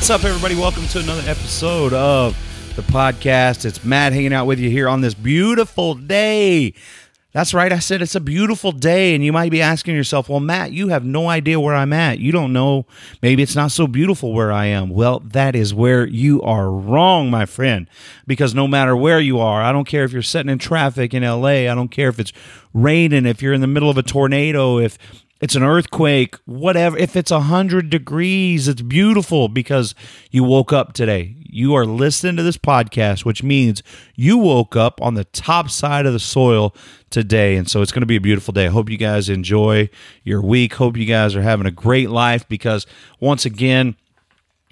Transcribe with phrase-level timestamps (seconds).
[0.00, 0.54] What's up, everybody?
[0.54, 2.34] Welcome to another episode of
[2.74, 3.66] the podcast.
[3.66, 6.72] It's Matt hanging out with you here on this beautiful day.
[7.32, 10.40] That's right, I said it's a beautiful day, and you might be asking yourself, well,
[10.40, 12.18] Matt, you have no idea where I'm at.
[12.18, 12.86] You don't know,
[13.20, 14.88] maybe it's not so beautiful where I am.
[14.88, 17.86] Well, that is where you are wrong, my friend,
[18.26, 21.22] because no matter where you are, I don't care if you're sitting in traffic in
[21.22, 22.32] LA, I don't care if it's
[22.72, 24.96] raining, if you're in the middle of a tornado, if
[25.40, 26.98] it's an earthquake, whatever.
[26.98, 29.94] If it's 100 degrees, it's beautiful because
[30.30, 31.34] you woke up today.
[31.38, 33.82] You are listening to this podcast, which means
[34.14, 36.74] you woke up on the top side of the soil
[37.08, 37.56] today.
[37.56, 38.66] And so it's going to be a beautiful day.
[38.66, 39.88] Hope you guys enjoy
[40.24, 40.74] your week.
[40.74, 42.86] Hope you guys are having a great life because,
[43.18, 43.96] once again,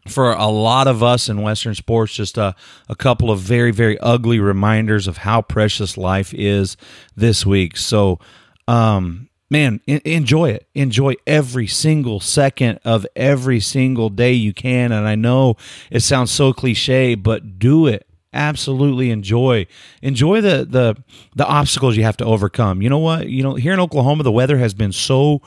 [0.07, 2.55] for a lot of us in Western sports, just a,
[2.89, 6.77] a couple of very, very ugly reminders of how precious life is
[7.17, 7.77] this week.
[7.77, 8.19] So,
[8.67, 10.69] um, man, enjoy it.
[10.75, 14.93] Enjoy every single second of every single day you can.
[14.93, 15.57] And I know
[15.91, 18.07] it sounds so cliche, but do it.
[18.35, 19.67] Absolutely enjoy
[20.03, 21.03] enjoy the the
[21.35, 22.83] the obstacles you have to overcome.
[22.83, 23.29] You know what?
[23.29, 25.41] You know here in Oklahoma, the weather has been so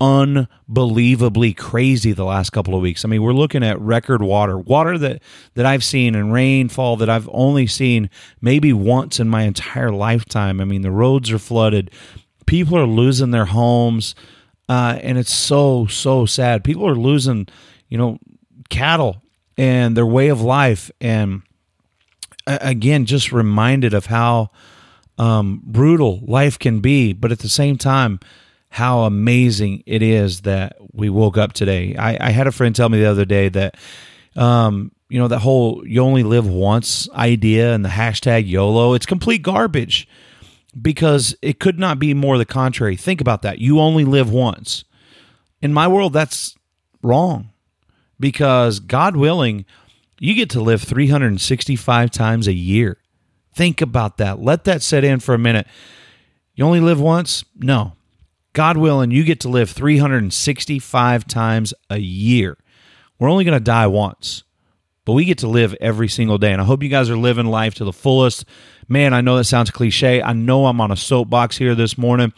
[0.00, 3.04] unbelievably crazy the last couple of weeks.
[3.04, 5.22] I mean, we're looking at record water, water that
[5.54, 10.60] that I've seen and rainfall that I've only seen maybe once in my entire lifetime.
[10.60, 11.92] I mean, the roads are flooded
[12.46, 14.14] people are losing their homes,
[14.68, 16.64] uh, and it's so so sad.
[16.64, 17.46] People are losing,
[17.88, 18.18] you know,
[18.68, 19.22] cattle
[19.58, 21.42] and their way of life, and
[22.46, 24.50] again, just reminded of how
[25.18, 28.20] um, brutal life can be, but at the same time,
[28.68, 31.96] how amazing it is that we woke up today.
[31.96, 33.76] I, I had a friend tell me the other day that.
[34.36, 38.94] Um, you know that whole "you only live once" idea and the hashtag YOLO.
[38.94, 40.08] It's complete garbage
[40.80, 42.96] because it could not be more the contrary.
[42.96, 43.58] Think about that.
[43.58, 44.84] You only live once.
[45.62, 46.54] In my world, that's
[47.02, 47.50] wrong
[48.20, 49.64] because God willing,
[50.18, 52.98] you get to live 365 times a year.
[53.54, 54.40] Think about that.
[54.40, 55.66] Let that set in for a minute.
[56.54, 57.44] You only live once?
[57.56, 57.92] No.
[58.52, 62.56] God willing, you get to live 365 times a year.
[63.18, 64.44] We're only going to die once,
[65.06, 66.52] but we get to live every single day.
[66.52, 68.44] And I hope you guys are living life to the fullest
[68.88, 70.22] man, I know that sounds cliche.
[70.22, 72.32] I know I'm on a soapbox here this morning,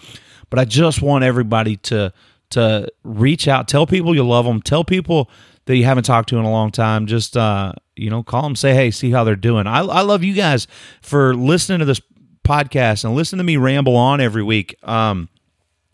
[0.51, 2.13] but I just want everybody to
[2.51, 5.31] to reach out, tell people you love them, tell people
[5.67, 7.07] that you haven't talked to in a long time.
[7.07, 9.67] Just uh, you know, call them, say hey, see how they're doing.
[9.67, 10.67] I I love you guys
[11.03, 12.01] for listening to this
[12.45, 14.77] podcast and listen to me ramble on every week.
[14.83, 15.29] Um,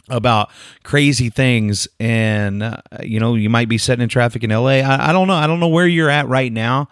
[0.09, 0.51] about
[0.83, 5.11] crazy things and uh, you know you might be sitting in traffic in la I,
[5.11, 6.89] I don't know i don't know where you're at right now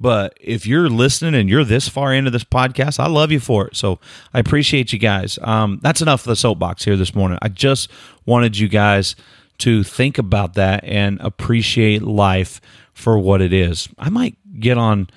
[0.00, 3.68] but if you're listening and you're this far into this podcast, I love you for
[3.68, 3.76] it.
[3.76, 4.00] So
[4.32, 5.38] I appreciate you guys.
[5.40, 7.38] Um, that's enough of the soapbox here this morning.
[7.40, 7.90] I just
[8.26, 9.16] wanted you guys
[9.58, 12.60] to think about that and appreciate life
[12.92, 13.88] for what it is.
[13.98, 15.08] I might get on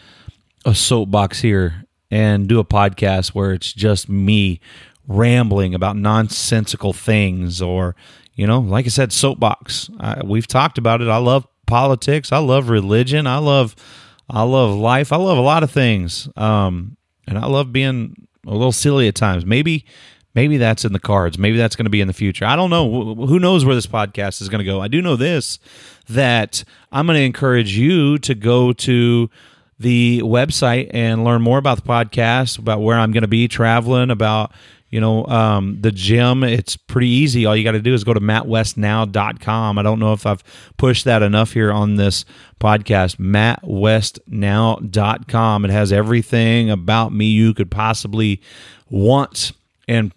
[0.66, 4.62] a soapbox here and do a podcast where it's just me
[5.08, 7.96] rambling about nonsensical things or
[8.36, 12.40] you know like i said soapbox I, we've talked about it i love politics i
[12.40, 13.76] love religion i love
[14.30, 15.12] I love life.
[15.12, 16.28] I love a lot of things.
[16.36, 16.98] Um,
[17.28, 19.46] and I love being a little silly at times.
[19.46, 19.86] Maybe
[20.36, 21.38] maybe that's in the cards.
[21.38, 22.46] Maybe that's going to be in the future.
[22.46, 23.16] I don't know.
[23.16, 24.82] Who knows where this podcast is going to go?
[24.82, 25.60] I do know this
[26.10, 29.30] that I'm going to encourage you to go to
[29.80, 34.10] the website and learn more about the podcast, about where I'm going to be traveling,
[34.10, 34.54] about
[34.90, 37.46] you know um, the gym it's pretty easy.
[37.46, 40.44] All you got to do is go to mattwestnow.com i don't know if i've
[40.78, 42.26] pushed that enough here on this
[42.60, 43.18] podcast.
[43.18, 48.42] mattwestnow.com it has everything about me you could possibly
[48.90, 49.52] want
[49.88, 50.14] and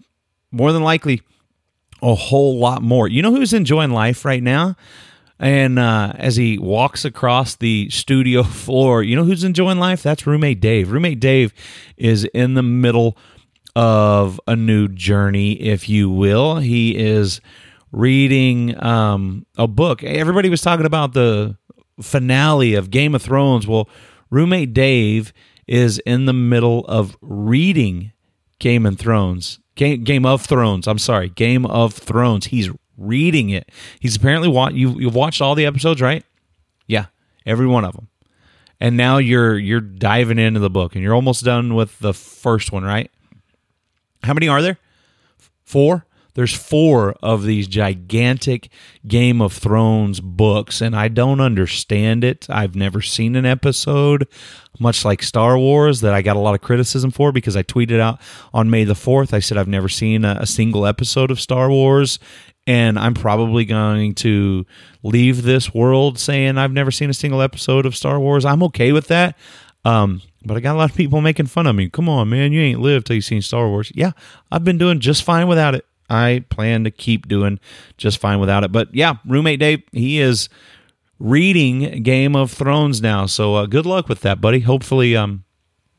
[0.50, 1.23] more than likely
[2.02, 3.08] a whole lot more.
[3.08, 4.76] You know who's enjoying life right now?
[5.38, 10.02] And uh, as he walks across the studio floor, you know who's enjoying life?
[10.02, 10.90] That's roommate Dave.
[10.90, 11.52] Roommate Dave
[11.96, 13.16] is in the middle
[13.75, 16.56] of a new journey, if you will.
[16.56, 17.40] He is
[17.93, 20.02] reading um, a book.
[20.05, 21.56] Everybody was talking about the
[22.00, 23.67] finale of Game of Thrones.
[23.67, 23.88] Well,
[24.31, 25.32] roommate Dave
[25.67, 28.12] is in the middle of reading
[28.58, 29.61] Game of Thrones.
[29.76, 30.87] Game, Game of Thrones.
[30.87, 32.46] I'm sorry, Game of Thrones.
[32.46, 33.70] He's reading it.
[33.99, 34.50] He's apparently.
[34.76, 36.25] You you've watched all the episodes, right?
[36.87, 37.06] Yeah,
[37.46, 38.08] every one of them.
[38.81, 42.73] And now you're you're diving into the book, and you're almost done with the first
[42.73, 43.11] one, right?
[44.22, 44.78] How many are there?
[45.64, 46.06] Four?
[46.34, 48.70] There's four of these gigantic
[49.06, 52.46] Game of Thrones books, and I don't understand it.
[52.49, 54.28] I've never seen an episode,
[54.78, 57.99] much like Star Wars, that I got a lot of criticism for because I tweeted
[57.99, 58.20] out
[58.55, 59.32] on May the 4th.
[59.34, 62.19] I said I've never seen a, a single episode of Star Wars,
[62.66, 64.64] and I'm probably going to
[65.02, 68.44] leave this world saying I've never seen a single episode of Star Wars.
[68.44, 69.37] I'm okay with that.
[69.85, 71.88] Um, but I got a lot of people making fun of me.
[71.88, 73.93] Come on, man, you ain't lived till you seen Star Wars.
[73.94, 74.12] Yeah,
[74.50, 75.85] I've been doing just fine without it.
[76.09, 77.61] I plan to keep doing
[77.97, 78.73] just fine without it.
[78.73, 80.49] But yeah, roommate Dave, he is
[81.19, 83.27] reading Game of Thrones now.
[83.27, 84.61] So uh, good luck with that, buddy.
[84.61, 85.44] Hopefully, um,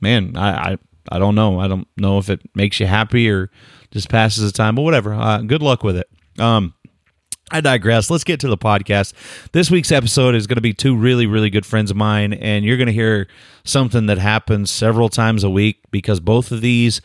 [0.02, 0.78] man, I, I
[1.10, 1.60] I don't know.
[1.60, 3.50] I don't know if it makes you happy or
[3.92, 5.14] just passes the time, but whatever.
[5.14, 6.08] Uh, good luck with it.
[6.40, 6.74] Um,
[7.54, 8.10] I digress.
[8.10, 9.12] Let's get to the podcast.
[9.52, 12.64] This week's episode is going to be two really, really good friends of mine, and
[12.64, 13.28] you're going to hear
[13.66, 17.02] something that happens several times a week because both of these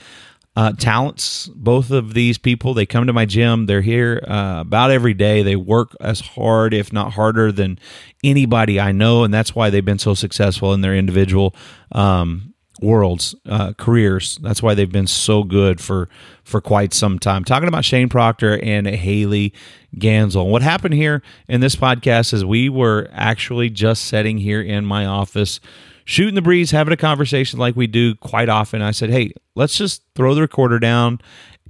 [0.55, 3.67] uh, talents, both of these people, they come to my gym.
[3.67, 5.43] They're here uh, about every day.
[5.43, 7.81] They work as hard, if not harder, than
[8.23, 11.57] anybody I know, and that's why they've been so successful in their individual
[11.91, 14.39] um, worlds, uh, careers.
[14.43, 16.09] That's why they've been so good for
[16.45, 17.45] for quite some time.
[17.45, 19.53] Talking about Shane Proctor and Haley
[19.97, 20.51] Ganzel.
[20.51, 25.07] What happened here in this podcast is we were actually just sitting here in my
[25.07, 25.61] office,
[26.05, 28.83] shooting the breeze, having a conversation like we do quite often.
[28.83, 31.21] I said, "Hey, let's just throw the recorder down."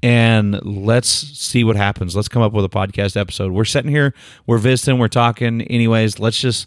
[0.03, 2.15] And let's see what happens.
[2.15, 3.53] Let's come up with a podcast episode.
[3.53, 4.13] We're sitting here,
[4.47, 5.63] we're visiting, we're talking.
[5.63, 6.67] Anyways, let's just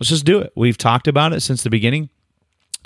[0.00, 0.52] let's just do it.
[0.56, 2.08] We've talked about it since the beginning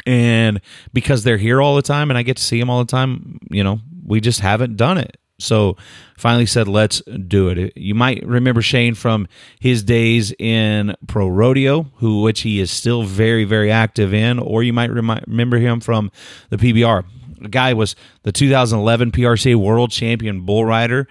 [0.06, 0.60] and
[0.92, 3.38] because they're here all the time and I get to see them all the time,
[3.50, 5.18] you know, we just haven't done it.
[5.38, 5.76] So
[6.16, 7.76] finally said, let's do it.
[7.76, 9.28] You might remember Shane from
[9.60, 14.62] his days in pro rodeo, who which he is still very, very active in, or
[14.62, 16.10] you might remi- remember him from
[16.48, 17.04] the PBR.
[17.38, 21.06] The guy was the 2011 PRCA World Champion bull rider.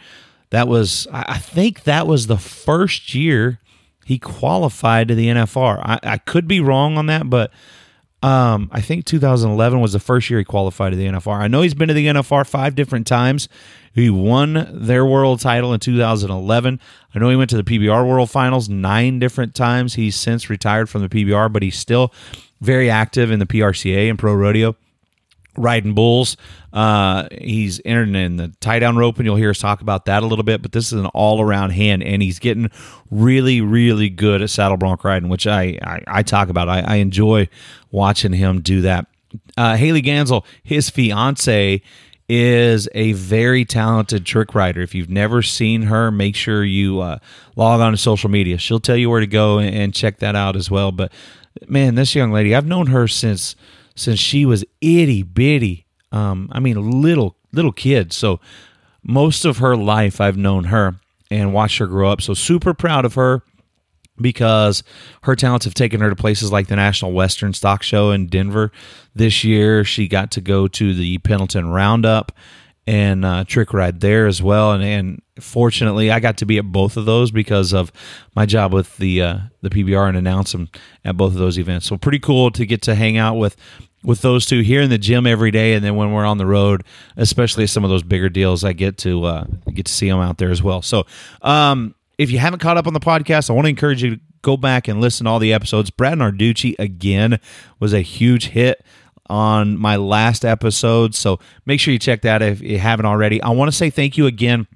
[0.49, 3.59] That was, I think, that was the first year
[4.05, 5.79] he qualified to the NFR.
[5.83, 7.51] I, I could be wrong on that, but
[8.25, 11.37] um, I think 2011 was the first year he qualified to the NFR.
[11.37, 13.47] I know he's been to the NFR five different times.
[13.93, 16.79] He won their world title in 2011.
[17.13, 19.93] I know he went to the PBR World Finals nine different times.
[19.93, 22.11] He's since retired from the PBR, but he's still
[22.61, 24.75] very active in the PRCA and Pro Rodeo
[25.57, 26.37] riding bulls.
[26.73, 30.23] Uh, he's entered in the tie down rope, and you'll hear us talk about that
[30.23, 30.61] a little bit.
[30.61, 32.69] But this is an all around hand, and he's getting
[33.09, 36.69] really, really good at saddle bronc riding, which I I, I talk about.
[36.69, 37.47] I, I, enjoy
[37.91, 39.07] watching him do that.
[39.57, 41.81] Uh, Haley Ganzel, his fiance,
[42.27, 44.81] is a very talented trick rider.
[44.81, 47.19] If you've never seen her, make sure you uh,
[47.55, 48.57] log on to social media.
[48.57, 50.91] She'll tell you where to go and check that out as well.
[50.91, 51.11] But
[51.67, 53.55] man, this young lady, I've known her since
[53.95, 55.85] since she was itty bitty.
[56.11, 58.13] Um, I mean, little little kid.
[58.13, 58.39] So
[59.03, 60.95] most of her life, I've known her
[61.31, 62.21] and watched her grow up.
[62.21, 63.41] So super proud of her
[64.19, 64.83] because
[65.23, 68.71] her talents have taken her to places like the National Western Stock Show in Denver
[69.13, 69.83] this year.
[69.83, 72.31] She got to go to the Pendleton Roundup
[72.87, 74.71] and uh, trick ride there as well.
[74.73, 77.91] And, and fortunately, I got to be at both of those because of
[78.35, 80.69] my job with the uh, the PBR and announce them
[81.03, 81.87] at both of those events.
[81.87, 83.55] So pretty cool to get to hang out with
[84.03, 86.45] with those two here in the gym every day, and then when we're on the
[86.45, 86.83] road,
[87.17, 90.37] especially some of those bigger deals, I get to uh, get to see them out
[90.37, 90.81] there as well.
[90.81, 91.05] So.
[91.41, 94.21] Um, if you haven't caught up on the podcast, I want to encourage you to
[94.41, 95.89] go back and listen to all the episodes.
[95.89, 97.41] Brad Narducci again
[97.81, 98.85] was a huge hit
[99.29, 101.15] on my last episode.
[101.15, 103.41] So make sure you check that if you haven't already.
[103.41, 104.67] I want to say thank you again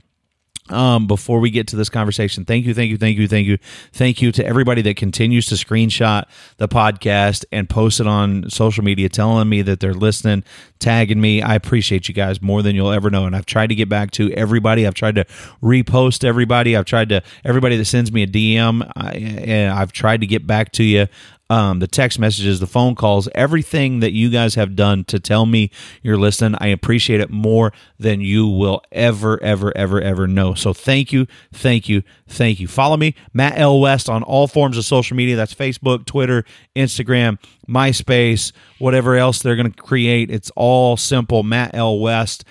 [0.69, 2.45] um, before we get to this conversation.
[2.45, 3.57] Thank you, thank you, thank you, thank you,
[3.91, 6.25] thank you to everybody that continues to screenshot
[6.57, 10.43] the podcast and post it on social media, telling me that they're listening,
[10.79, 11.41] tagging me.
[11.41, 13.25] I appreciate you guys more than you'll ever know.
[13.25, 14.85] And I've tried to get back to everybody.
[14.85, 15.25] I've tried to
[15.61, 16.75] repost everybody.
[16.75, 18.89] I've tried to everybody that sends me a DM.
[18.95, 21.07] I, and I've tried to get back to you
[21.49, 25.45] um, the text messages, the phone calls, everything that you guys have done to tell
[25.45, 25.71] me
[26.03, 26.57] you're listening.
[26.61, 30.53] I appreciate it more than you will ever, ever, ever, ever know.
[30.53, 32.67] So thank you, thank you, thank you.
[32.67, 33.79] Follow me, Matt L.
[33.79, 35.35] West, on all forms of social media.
[35.35, 40.29] That's Facebook, Twitter, Instagram, MySpace, whatever else they're going to create.
[40.29, 41.99] It's all simple, Matt L.
[41.99, 42.45] West.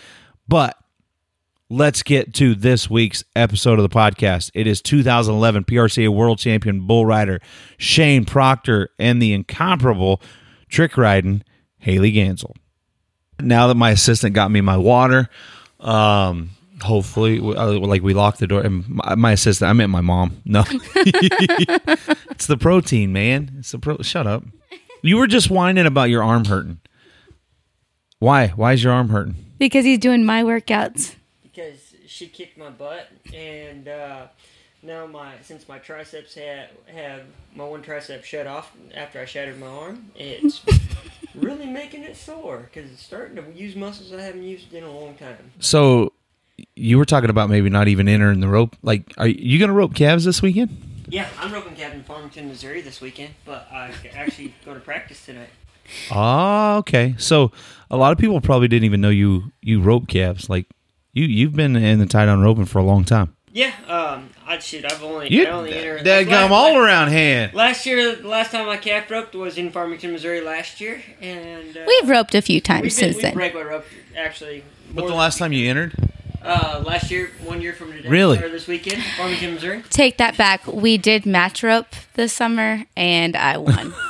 [0.49, 0.77] But
[1.71, 4.51] let's get to this week's episode of the podcast.
[4.55, 7.41] It is 2011 PRCA World Champion bull rider
[7.77, 10.23] Shane Proctor and the incomparable
[10.69, 11.43] trick riding
[11.79, 12.55] Haley Ganzel.
[13.41, 15.29] Now that my assistant got me my water,
[15.81, 16.51] um,
[16.83, 18.63] hopefully, uh, like we locked the door.
[18.63, 20.41] And my, my assistant, I meant my mom.
[20.45, 23.57] No, it's the protein, man.
[23.59, 23.99] It's the pro.
[23.99, 24.43] Shut up.
[25.03, 26.81] You were just whining about your arm hurting.
[28.19, 28.49] Why?
[28.49, 29.37] Why is your arm hurting?
[29.59, 31.15] Because he's doing my workouts
[32.19, 34.27] she kicked my butt, and uh,
[34.83, 37.23] now my since my triceps have have
[37.55, 40.63] my one tricep shut off after I shattered my arm, it's
[41.35, 44.91] really making it sore because it's starting to use muscles I haven't used in a
[44.91, 45.53] long time.
[45.61, 46.13] So
[46.75, 48.75] you were talking about maybe not even entering the rope.
[48.83, 50.77] Like, are you going to rope calves this weekend?
[51.09, 55.25] Yeah, I'm roping calves in Farmington, Missouri this weekend, but I actually go to practice
[55.25, 55.51] tonight.
[56.11, 57.15] Ah, okay.
[57.17, 57.53] So
[57.91, 60.51] a lot of people probably didn't even know you you rope calves.
[60.51, 60.67] Like
[61.19, 63.35] you you've been in the tie down roping for a long time.
[63.51, 64.85] Yeah, um, I shoot.
[64.85, 66.05] I've only You I only entered.
[66.05, 67.55] that come all around hand.
[67.55, 71.81] Last year, last time I calf roped was in Farmington, Missouri last year, and uh,
[71.87, 73.35] We've roped a few times we've been, since we've then.
[73.37, 74.65] regular roped actually.
[74.93, 75.95] But more the last time you entered,
[76.43, 78.39] uh, last year, one year from today, Really?
[78.39, 79.83] or this weekend, Farmington, Missouri.
[79.91, 80.67] Take that back.
[80.67, 83.95] We did match rope this summer, and I won.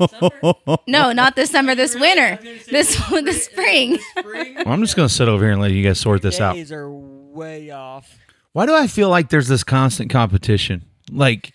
[0.00, 1.74] This no, not this summer.
[1.74, 2.38] This winter.
[2.42, 3.90] was gonna say This the spring.
[3.92, 4.54] This spring.
[4.56, 6.54] well, I'm just going to sit over here and let you guys sort this out.
[6.54, 8.18] Days are way off.
[8.52, 10.84] Why do I feel like there's this constant competition?
[11.10, 11.54] Like,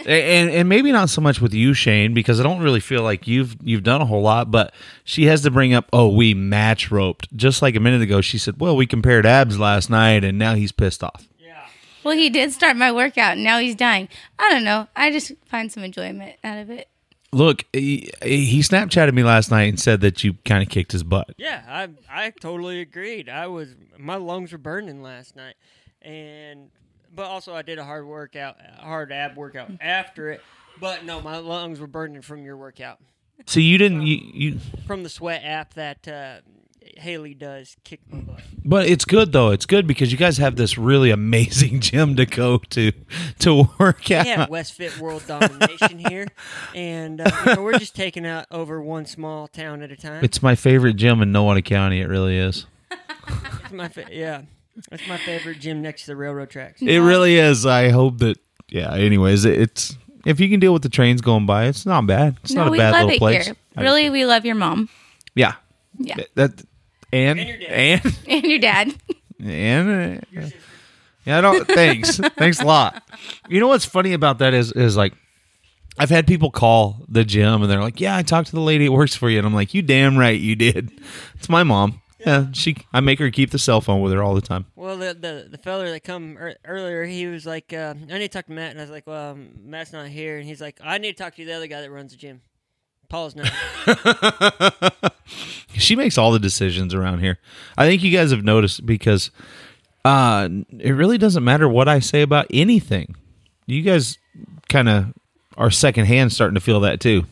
[0.00, 3.28] and and maybe not so much with you, Shane, because I don't really feel like
[3.28, 4.50] you've you've done a whole lot.
[4.50, 7.34] But she has to bring up, oh, we match roped.
[7.36, 10.54] Just like a minute ago, she said, well, we compared abs last night, and now
[10.54, 11.28] he's pissed off.
[11.38, 11.64] Yeah.
[12.02, 14.08] Well, he did start my workout, and now he's dying.
[14.38, 14.88] I don't know.
[14.96, 16.88] I just find some enjoyment out of it.
[17.34, 21.02] Look, he, he Snapchatted me last night and said that you kind of kicked his
[21.02, 21.30] butt.
[21.38, 23.28] Yeah, I I totally agreed.
[23.30, 25.54] I was my lungs were burning last night,
[26.02, 26.70] and
[27.14, 30.42] but also I did a hard workout, hard ab workout after it.
[30.78, 32.98] But no, my lungs were burning from your workout,
[33.46, 36.40] So you didn't you, you from the sweat app that uh,
[37.02, 38.40] Haley does kick my butt.
[38.64, 39.50] but it's good though.
[39.50, 42.92] It's good because you guys have this really amazing gym to go to
[43.40, 44.24] to work out.
[44.24, 46.28] We have West Fit World Domination here,
[46.74, 50.24] and uh, you know, we're just taking out over one small town at a time.
[50.24, 52.00] It's my favorite gym in Nowata County.
[52.00, 52.66] It really is.
[52.90, 54.42] It's my fa- yeah,
[54.90, 56.80] that's my favorite gym next to the railroad tracks.
[56.82, 57.66] It really is.
[57.66, 58.38] I hope that.
[58.68, 58.94] Yeah.
[58.94, 62.38] Anyways, it- it's if you can deal with the trains going by, it's not bad.
[62.44, 63.46] It's no, not a bad little place.
[63.46, 63.56] here.
[63.76, 64.88] Really, we love your mom
[65.34, 65.54] yeah.
[65.98, 66.16] Yeah.
[66.34, 66.62] That
[67.12, 68.00] and And your dad.
[68.04, 68.94] and and your dad.
[69.44, 70.20] and uh,
[71.24, 71.38] yeah.
[71.38, 71.66] I don't.
[71.68, 72.16] Thanks.
[72.36, 73.02] thanks a lot.
[73.48, 75.14] You know what's funny about that is is like.
[75.98, 78.86] I've had people call the gym and they're like, "Yeah, I talked to the lady
[78.86, 80.90] that works for you," and I'm like, "You damn right you did.
[81.34, 82.00] It's my mom.
[82.18, 82.76] Yeah, she.
[82.94, 84.64] I make her keep the cell phone with her all the time.
[84.74, 88.20] Well, the the, the feller that come ear earlier, he was like, uh, "I need
[88.20, 90.62] to talk to Matt," and I was like, "Well, um, Matt's not here," and he's
[90.62, 92.40] like, "I need to talk to the other guy that runs the gym."
[93.12, 93.52] Paul's not.
[95.74, 97.38] she makes all the decisions around here.
[97.76, 99.30] I think you guys have noticed because
[100.04, 103.14] uh it really doesn't matter what I say about anything.
[103.66, 104.18] You guys
[104.70, 105.12] kind of
[105.58, 107.26] are secondhand starting to feel that too.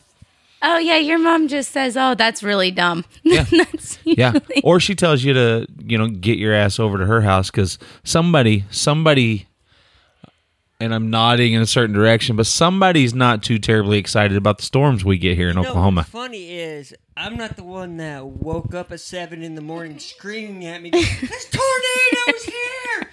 [0.61, 3.45] Oh yeah, your mom just says, "Oh, that's really dumb." Yeah.
[3.49, 4.33] that's Yeah.
[4.63, 7.79] or she tells you to, you know, get your ass over to her house cuz
[8.03, 9.47] somebody somebody
[10.81, 14.63] and I'm nodding in a certain direction, but somebody's not too terribly excited about the
[14.65, 16.01] storms we get here in You know, Oklahoma.
[16.01, 19.99] what's funny is I'm not the one that woke up at seven in the morning
[20.13, 23.11] screaming at me, "This tornado's here!"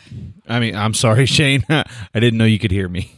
[0.48, 1.64] I mean, I'm sorry, Shane.
[1.68, 1.84] I
[2.14, 3.12] didn't know you could hear me.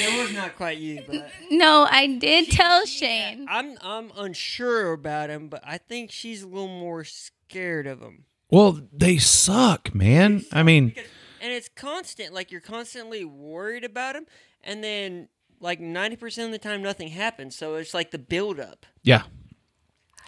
[0.00, 3.46] It was not quite you, but No, I did tell Shane.
[3.48, 5.48] I'm I'm unsure about him.
[5.48, 8.24] But I think she's a little more scared of him.
[8.50, 10.44] Well, they suck, man.
[10.52, 11.04] I mean, Because,
[11.42, 12.32] and it's constant.
[12.34, 14.26] Like you're constantly worried about him,
[14.64, 15.28] and then
[15.60, 17.56] like ninety percent of the time nothing happens.
[17.56, 18.86] So it's like the build up.
[19.02, 19.22] yeah.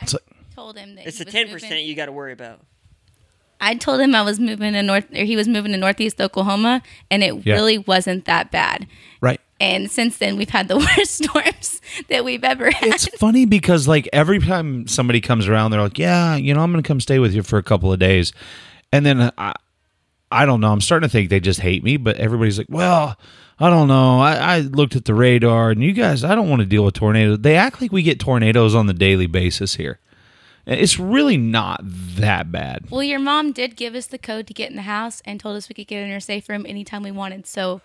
[0.02, 0.22] It's like,
[0.54, 2.60] Told him that It's he the ten percent you got to worry about.
[3.60, 6.82] I told him I was moving to north, or he was moving to northeast Oklahoma,
[7.10, 7.54] and it Yeah.
[7.54, 8.86] really wasn't that bad.
[9.20, 9.40] right.
[9.62, 12.94] And since then, we've had the worst storms that we've ever had.
[12.94, 16.72] It's funny because like every time somebody comes around, they're like, "Yeah, you know, I'm
[16.72, 18.32] going to come stay with you for a couple of days,"
[18.90, 19.52] and then I,
[20.30, 20.72] I don't know.
[20.72, 23.16] I'm starting to think they just hate me, but everybody's like, "Well."
[23.62, 24.20] I don't know.
[24.20, 26.94] I, I looked at the radar, and you guys, I don't want to deal with
[26.94, 27.40] tornadoes.
[27.40, 29.98] They act like we get tornadoes on the daily basis here.
[30.66, 32.86] It's really not that bad.
[32.90, 35.56] well, your mom did give us the code to get in the house and told
[35.56, 37.46] us we could get in her safe room anytime we wanted.
[37.46, 37.80] So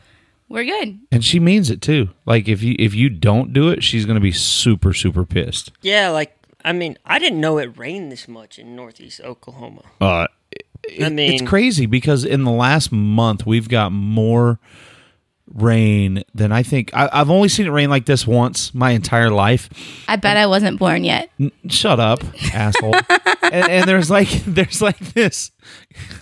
[0.48, 1.00] we're good.
[1.12, 2.10] And she means it too.
[2.26, 5.72] Like if you if you don't do it, she's gonna be super super pissed.
[5.82, 9.82] Yeah, like I mean, I didn't know it rained this much in northeast Oklahoma.
[10.00, 10.28] Uh,
[10.90, 14.60] it- I mean- it's crazy because in the last month we've got more
[15.54, 16.92] rain than I think.
[16.94, 19.70] I, I've only seen it rain like this once my entire life.
[20.08, 21.30] I bet I wasn't born yet.
[21.40, 22.20] N- Shut up,
[22.54, 22.96] asshole.
[23.46, 25.52] And, and there's like there's like this.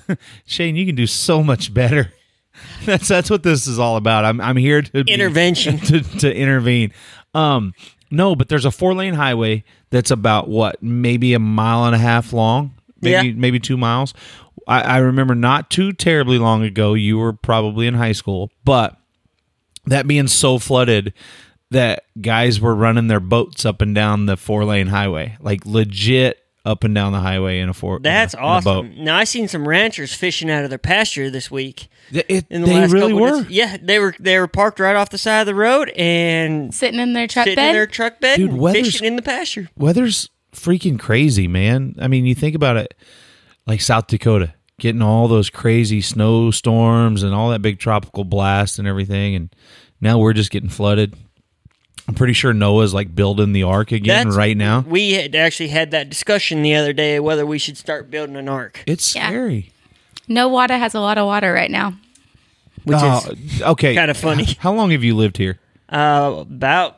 [0.46, 2.12] Shane, you can do so much better.
[2.86, 4.26] That's that's what this is all about.
[4.26, 5.78] I'm I'm here to be- Intervention.
[5.80, 6.92] to, to intervene.
[7.34, 7.74] Um,
[8.12, 11.98] no, but there's a four lane highway that's about what maybe a mile and a
[11.98, 13.34] half long, maybe Yeah.
[13.38, 14.14] maybe two miles.
[14.68, 16.94] I, I remember not too terribly long ago.
[16.94, 18.98] You were probably in high school, but
[19.86, 21.14] that being so flooded
[21.72, 26.40] that guys were running their boats up and down the four lane highway, like legit
[26.66, 28.00] up and down the highway in a four.
[28.00, 28.86] That's in a- in a boat.
[28.86, 29.04] awesome.
[29.04, 31.90] Now I seen some ranchers fishing out of their pasture this week.
[32.12, 33.42] Th- it- In the they last really were.
[33.44, 33.52] days.
[33.52, 37.00] Yeah, they were they were parked right off the side of the road and Sitting
[37.02, 37.70] in their truck sitting bed.
[37.70, 39.70] in their truck bed Dude, and fishing in the pasture.
[39.78, 41.96] Weather's freaking crazy, man.
[42.00, 42.94] I mean, you think about it,
[43.68, 48.88] like South Dakota getting all those crazy snowstorms and all that big tropical blast and
[48.88, 49.56] everything, and
[50.02, 51.16] now we're just getting flooded.
[52.08, 54.82] I'm pretty sure Noah's like building the ark again That's- right now.
[54.82, 58.50] We had actually had that discussion the other day whether we should start building an
[58.50, 58.84] ark.
[58.86, 59.28] It's Yeah.
[59.30, 59.72] scary.
[60.30, 61.94] Nowata has a lot of water right now.
[62.84, 64.46] Which Oh, is okay, kinda funny.
[64.60, 65.60] How long have you lived here?
[65.90, 66.98] uh, about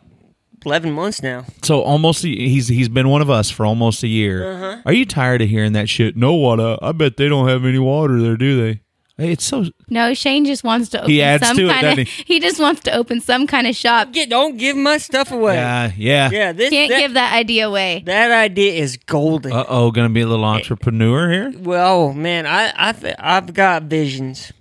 [0.66, 1.46] eleven months now.
[1.64, 4.52] So almost a- he's he's been one of us for almost a year.
[4.54, 4.82] Uh-huh.
[4.86, 6.16] Are you tired of hearing that shit?
[6.18, 6.78] No water.
[6.82, 8.82] I bet they don't have any water there, do they?
[9.18, 12.00] It's so No, Shane just wants to open He adds some to it, kind doesn't
[12.02, 12.08] of.
[12.10, 12.24] he?
[12.34, 14.12] He just wants to open some kind of shop.
[14.12, 15.56] Get don't give my stuff away.
[15.56, 16.30] yeah yeah.
[16.30, 18.04] Yeah, this Can't that, give that idea away.
[18.08, 19.54] that idea is golden.
[19.54, 21.54] Uh oh, gonna be a little entrepreneur here.
[21.58, 24.52] well, man, I I th- I've got visions.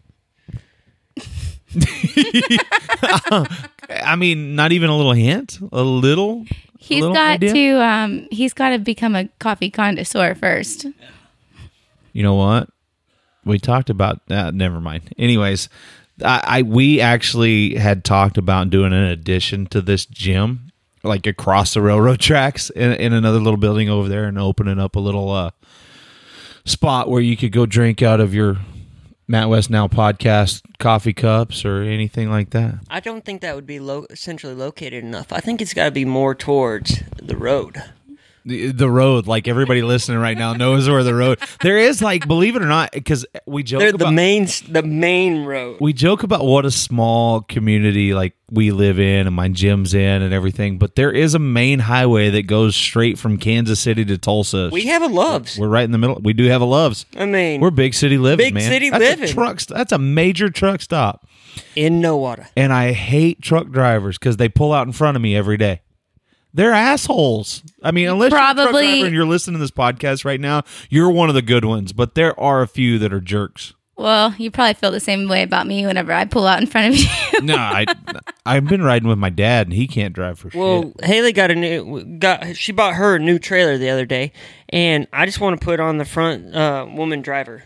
[3.91, 6.45] I mean, not even a little hint, a little.
[6.79, 7.53] He's little got idea?
[7.53, 7.83] to.
[7.83, 10.87] Um, he's got to become a coffee connoisseur first.
[12.13, 12.69] You know what?
[13.45, 14.55] We talked about that.
[14.55, 15.13] never mind.
[15.19, 15.69] Anyways,
[16.23, 20.71] I, I we actually had talked about doing an addition to this gym,
[21.03, 24.97] like across the railroad tracks in, in another little building over there, and opening up
[24.97, 25.51] a little uh,
[26.65, 28.59] spot where you could go drink out of your
[29.27, 32.75] Matt West Now podcast coffee cups or anything like that.
[32.91, 35.33] I don't think that would be lo- centrally located enough.
[35.33, 37.83] I think it's got to be more towards the road.
[38.47, 42.29] The, the road like everybody listening right now knows where the road there is like
[42.29, 45.79] believe it or not because we joke They're about the main the main road.
[45.81, 50.21] we joke about what a small community like we live in and my gym's in
[50.21, 54.19] and everything but there is a main highway that goes straight from kansas city to
[54.19, 55.57] tulsa We have a Love's.
[55.59, 58.19] we're right in the middle we do have a Love's I mean, we're big city
[58.19, 59.29] living Big man city that's living.
[59.35, 61.27] truck that's a major truck stop
[61.77, 62.47] in Nowata.
[62.59, 65.81] and i hate truck drivers because they pull out in front of me every day
[66.55, 67.63] they're assholes.
[67.83, 70.41] I mean, unless you're a truck Probably- driver and you're listening to this podcast right
[70.41, 71.93] now, you're one of the good ones.
[71.93, 73.75] But there are a few that are jerks.
[73.97, 76.95] Well, you probably feel the same way about me whenever I pull out in front
[76.95, 77.01] of
[77.33, 77.41] you.
[77.43, 77.85] No, I
[78.45, 80.61] I've been riding with my dad, and he can't drive for sure.
[80.61, 81.05] Well, shit.
[81.05, 84.33] Haley got a new got she bought her a new trailer the other day,
[84.71, 87.63] and I just want to put on the front uh, woman driver.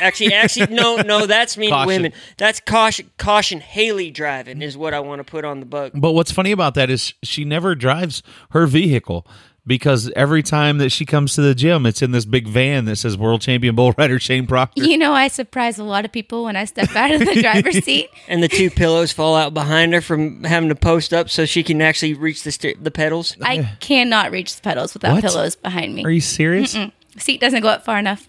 [0.00, 1.86] Actually, actually, no, no, that's me, Caution.
[1.86, 2.12] women.
[2.38, 3.60] That's caution, caution.
[3.60, 5.92] Haley driving is what I want to put on the book.
[5.94, 9.26] But what's funny about that is she never drives her vehicle
[9.66, 12.96] because every time that she comes to the gym, it's in this big van that
[12.96, 14.82] says World Champion Bull Rider Shane Proctor.
[14.84, 17.78] you know, I surprise a lot of people when I step out of the driver's
[17.84, 18.08] seat.
[18.28, 21.62] And the two pillows fall out behind her from having to post up so she
[21.62, 23.36] can actually reach the st- the pedals.
[23.42, 25.24] I cannot reach the pedals without What?
[25.24, 26.04] pillows behind me.
[26.04, 26.76] Are you serious?
[27.18, 28.28] seat doesn't go up far enough.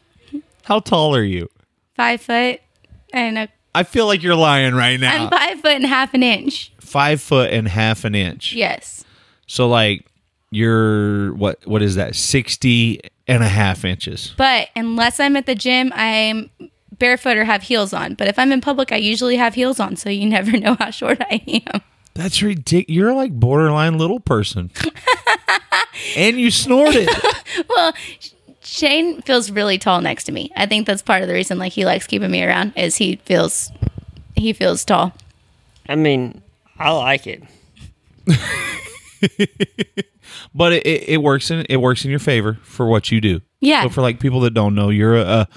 [0.68, 1.48] How tall are you?
[1.96, 2.60] Five foot
[3.14, 5.24] and a, I feel like you're lying right now.
[5.24, 6.74] I'm five foot and half an inch.
[6.82, 8.52] Five foot and half an inch.
[8.52, 9.06] Yes.
[9.46, 10.06] So like
[10.52, 12.18] you're what what is that?
[12.18, 13.00] 60
[13.30, 14.34] and a half inches.
[14.36, 16.50] But unless I'm at the gym, I'm
[16.98, 18.16] barefoot or have heels on.
[18.16, 20.90] But if I'm in public, I usually have heels on, so you never know how
[20.90, 21.82] short I am.
[22.14, 22.94] That's ridiculous.
[22.94, 24.72] You're like borderline little person.
[26.18, 27.08] and you snorted.
[27.70, 28.32] Well, Sh-
[28.78, 30.52] Shane feels really tall next to me.
[30.56, 33.16] I think that's part of the reason like he likes keeping me around is he
[33.26, 33.72] feels
[34.36, 35.14] he feels tall.
[35.90, 36.42] I mean,
[36.78, 37.42] I like it.
[40.54, 43.42] but it, it, it works in it works in your favor for what you do.
[43.62, 43.84] Yeah.
[43.84, 45.48] So for like people that don't know, you're a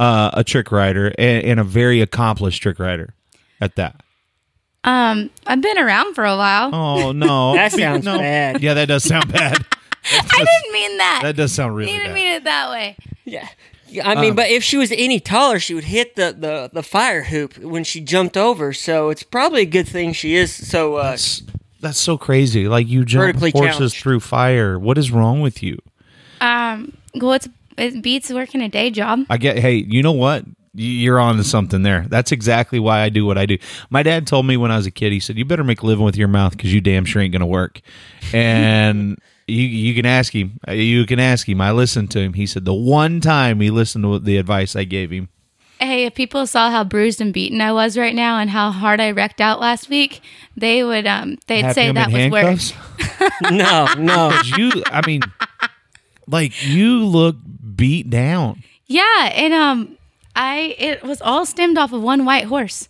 [0.00, 3.14] a, a trick rider and, and a very accomplished trick rider
[3.60, 4.02] at that.
[4.84, 6.74] Um, I've been around for a while.
[6.74, 8.18] Oh no, That sounds no.
[8.18, 8.62] bad.
[8.62, 9.64] Yeah, that does sound bad.
[10.04, 11.20] I didn't mean that.
[11.22, 12.14] That does sound really I didn't bad.
[12.14, 12.96] mean it that way.
[13.24, 13.48] Yeah.
[13.88, 16.82] Yeah, I mean, but if she was any taller, she would hit the, the, the
[16.82, 18.72] fire hoop when she jumped over.
[18.72, 20.94] So it's probably a good thing she is so.
[20.96, 21.42] Uh, That's,
[21.82, 22.68] that's so crazy.
[22.68, 23.96] Like you jump Vertically horses challenged.
[24.02, 24.78] through fire.
[24.78, 25.76] What is wrong with you?
[26.40, 29.20] Um, well, it's it beats working a day job.
[29.28, 29.58] I get.
[29.58, 30.46] Hey, you know what?
[30.74, 32.06] You're on to something there.
[32.08, 33.58] That's exactly why I do what I do.
[33.90, 35.12] My dad told me when I was a kid.
[35.12, 37.32] He said, "You better make a living with your mouth because you damn sure ain't
[37.34, 37.82] gonna work."
[38.32, 40.58] And you you can ask him.
[40.66, 41.60] Uh, You can ask him.
[41.60, 42.34] I listened to him.
[42.34, 45.28] He said the one time he listened to the advice I gave him.
[45.80, 49.00] Hey, if people saw how bruised and beaten I was right now and how hard
[49.00, 50.20] I wrecked out last week,
[50.56, 52.72] they would um they'd Have say him that in was worse.
[53.42, 54.30] no, no, no.
[54.32, 55.22] 'Cause you, I mean,
[56.28, 57.36] like you look
[57.76, 58.62] beat down.
[58.86, 59.98] Yeah, and um
[60.36, 62.88] I it was all stemmed off of one white horse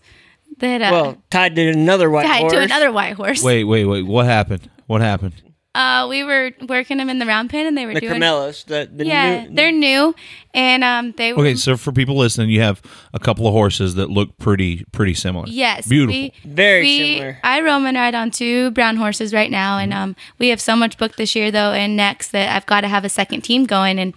[0.59, 2.53] that uh Well, tied to another white tied horse.
[2.53, 3.43] to another white horse.
[3.43, 4.03] Wait, wait, wait.
[4.03, 4.69] What happened?
[4.87, 5.41] What happened?
[5.75, 8.21] Uh, we were working them in the round pen, and they were The doing.
[8.21, 10.15] Camellas, the, the yeah, new, they're new,
[10.53, 11.41] and um, they were.
[11.41, 12.83] Okay, so for people listening, you have
[13.15, 15.47] a couple of horses that look pretty pretty similar.
[15.49, 16.13] Yes, beautiful.
[16.21, 17.39] We, Very we- similar.
[17.43, 20.03] I roam and ride on two brown horses right now, and Mm-hmm.
[20.03, 22.89] um, we have so much booked this year though, and next that I've got to
[22.89, 24.13] have a second team going, and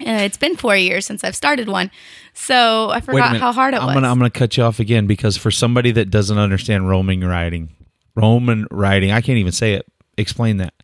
[0.00, 1.92] uh, it's been four years since I've started one,
[2.34, 3.94] so I forgot how hard it I'm was.
[3.94, 7.20] Gonna, I'm going to cut you off again because for somebody that doesn't understand roaming
[7.20, 7.76] riding,
[8.16, 9.86] Roman riding, I can't even say it.
[10.16, 10.74] Explain that.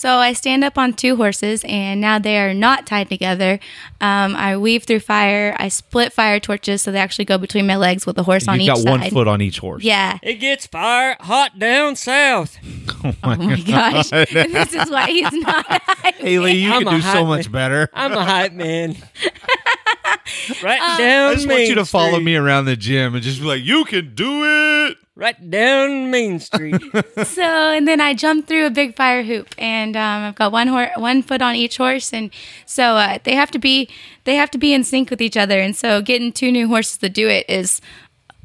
[0.00, 3.60] So I stand up on two horses, and now they are not tied together.
[4.00, 5.54] Um, I weave through fire.
[5.58, 8.60] I split fire torches so they actually go between my legs with the horse on
[8.60, 9.84] You've each got one foot on each horse.
[9.84, 10.16] Yeah.
[10.22, 12.56] It gets fire hot down south.
[13.02, 14.10] Oh my, Oh my gosh.
[14.10, 15.82] this is why he's not.
[16.16, 17.88] Haley, you I'm can do so hype much better.
[17.94, 18.94] I'm a hype man.
[20.62, 22.24] right Uh, down I just want you to follow Street.
[22.24, 26.40] me around the gym and just be like, "You can do it." Right down Main
[26.40, 26.80] Street.
[27.24, 30.68] so and then I jump through a big fire hoop, and um, I've got one
[30.68, 32.30] hor- one foot on each horse, and
[32.64, 33.88] so uh, they have to be
[34.24, 36.96] they have to be in sync with each other, and so getting two new horses
[36.98, 37.80] to do it is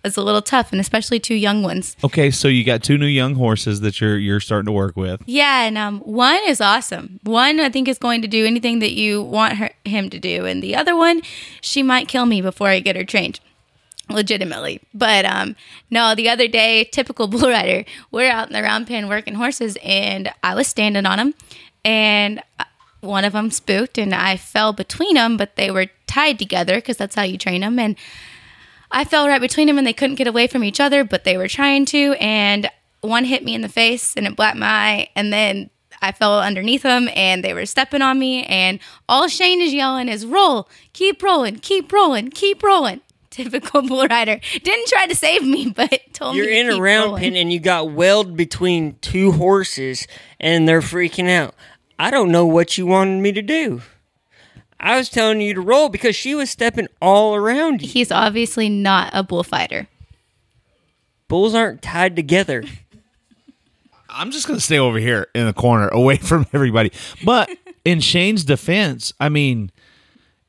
[0.06, 1.96] is a little tough, and especially two young ones.
[2.04, 5.22] Okay, so you got two new young horses that you're you're starting to work with.
[5.26, 7.20] Yeah, and um, one is awesome.
[7.24, 10.46] One I think is going to do anything that you want her, him to do,
[10.46, 11.22] and the other one,
[11.62, 13.40] she might kill me before I get her trained.
[14.08, 15.56] Legitimately, but um,
[15.90, 16.14] no.
[16.14, 20.32] The other day, typical bull rider, we're out in the round pen working horses, and
[20.44, 21.34] I was standing on them,
[21.84, 22.66] and uh,
[23.02, 26.98] one of them spooked, and I fell between them, but they were tied together because
[26.98, 27.96] that's how you train them, and
[28.96, 31.36] I fell right between them and they couldn't get away from each other, but they
[31.36, 32.14] were trying to.
[32.14, 35.10] And one hit me in the face and it blacked my eye.
[35.18, 35.70] And then
[36.02, 38.46] I fell underneath them and they were stepping on me.
[38.46, 38.80] And
[39.10, 43.02] all Shane is yelling is roll, keep rolling, keep rolling, keep rolling.
[43.32, 44.40] Typical bull rider.
[44.64, 46.38] Didn't try to save me, but told me.
[46.38, 47.22] You're me to in a round rolling.
[47.22, 50.08] pen and you got weld between two horses
[50.40, 51.54] and they're freaking out.
[52.00, 53.82] I don't know what you wanted me to do.
[54.80, 57.88] I was telling you to roll because she was stepping all around you.
[57.88, 59.88] He's obviously not a bullfighter.
[61.28, 62.64] Bulls aren't tied together.
[64.10, 66.92] I'm just going to stay over here in the corner, away from everybody.
[67.24, 67.50] But
[67.84, 69.72] in Shane's defense, I mean,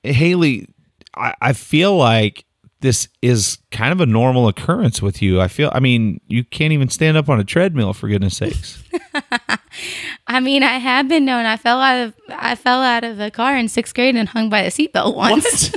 [0.02, 0.68] Haley,
[1.16, 2.44] I, I feel like
[2.80, 5.40] this is kind of a normal occurrence with you.
[5.40, 8.82] I feel, I mean, you can't even stand up on a treadmill for goodness sakes.
[10.26, 11.46] I mean, I have been known.
[11.46, 14.50] I fell out of I fell out of a car in sixth grade and hung
[14.50, 15.72] by a seatbelt once.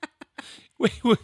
[0.78, 1.18] wait, wait,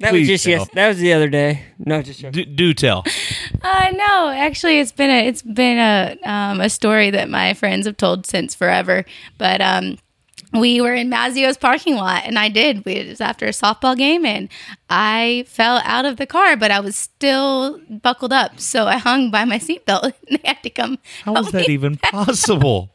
[0.00, 0.68] That Please was just yes.
[0.74, 1.64] That was the other day.
[1.78, 3.04] No, just do, do tell.
[3.60, 7.86] Uh, no, actually, it's been a it's been a um, a story that my friends
[7.86, 9.04] have told since forever.
[9.36, 9.98] But um,
[10.52, 12.84] we were in Mazzio's parking lot, and I did.
[12.84, 14.48] We, it was after a softball game, and
[14.88, 19.30] I fell out of the car, but I was still buckled up, so I hung
[19.30, 20.14] by my seatbelt.
[20.28, 20.98] and They had to come.
[21.24, 22.90] How is that even possible?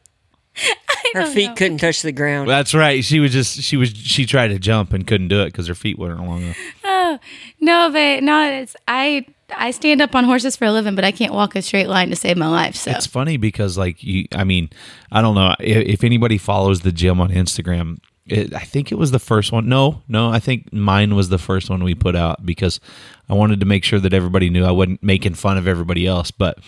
[1.14, 1.54] her feet know.
[1.54, 2.48] couldn't touch the ground.
[2.48, 3.04] That's right.
[3.04, 5.74] She was just she was she tried to jump and couldn't do it because her
[5.74, 6.56] feet weren't long enough.
[6.84, 7.18] Oh
[7.60, 9.26] no, but no, it's I.
[9.56, 12.10] I stand up on horses for a living, but I can't walk a straight line
[12.10, 12.76] to save my life.
[12.76, 14.70] So It's funny because like you, I mean,
[15.10, 17.98] I don't know if, if anybody follows the gym on Instagram.
[18.26, 19.68] It, I think it was the first one.
[19.68, 22.80] No, no, I think mine was the first one we put out because
[23.28, 26.30] I wanted to make sure that everybody knew I wasn't making fun of everybody else.
[26.30, 26.58] But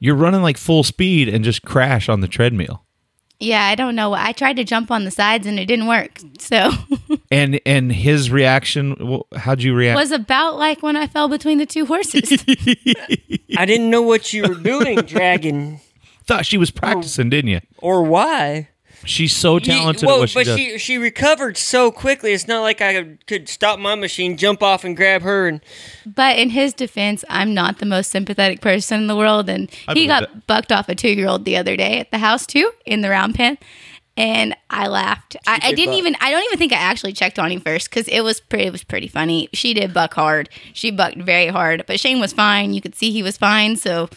[0.00, 2.85] you're running like full speed and just crash on the treadmill.
[3.40, 4.12] Yeah, I don't know.
[4.14, 6.18] I tried to jump on the sides and it didn't work.
[6.38, 6.70] So
[7.30, 8.96] And and his reaction,
[9.32, 9.96] wh- how'd you react?
[9.96, 12.32] was about like when I fell between the two horses.
[13.58, 15.80] I didn't know what you were doing, dragon,
[16.24, 17.60] Thought she was practicing, didn't you?
[17.78, 18.68] or why.
[19.04, 20.58] She's so talented Ye- well, at what she but does.
[20.58, 22.32] she she recovered so quickly.
[22.32, 25.46] It's not like I could stop my machine, jump off, and grab her.
[25.46, 25.60] And
[26.04, 29.94] but in his defense, I'm not the most sympathetic person in the world, and I
[29.94, 30.46] he got it.
[30.46, 33.10] bucked off a two year old the other day at the house too in the
[33.10, 33.58] round pen.
[34.18, 35.36] And I laughed.
[35.46, 35.98] I, I did didn't buck.
[35.98, 36.16] even.
[36.22, 38.64] I don't even think I actually checked on him first because it was pretty.
[38.64, 39.50] It was pretty funny.
[39.52, 40.48] She did buck hard.
[40.72, 42.72] She bucked very hard, but Shane was fine.
[42.72, 43.76] You could see he was fine.
[43.76, 44.08] So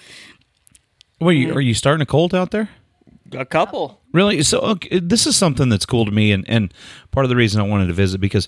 [1.20, 2.70] Wait, you- are you starting a colt out there?
[3.34, 3.99] a couple.
[4.12, 4.42] Really?
[4.44, 6.74] So okay, this is something that's cool to me, and, and
[7.12, 8.48] part of the reason I wanted to visit because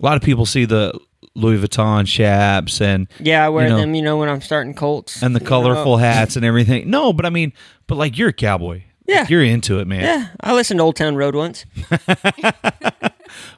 [0.00, 0.98] a lot of people see the
[1.34, 3.94] Louis Vuitton chaps and Yeah, I wear you know, them.
[3.94, 6.88] You know when I'm starting Colts and the colorful hats and everything.
[6.90, 7.52] No, but I mean,
[7.86, 8.84] but like you're a cowboy.
[9.06, 9.26] Yeah.
[9.28, 10.02] you're into it, man.
[10.02, 11.64] Yeah, I listened to Old Town Road once.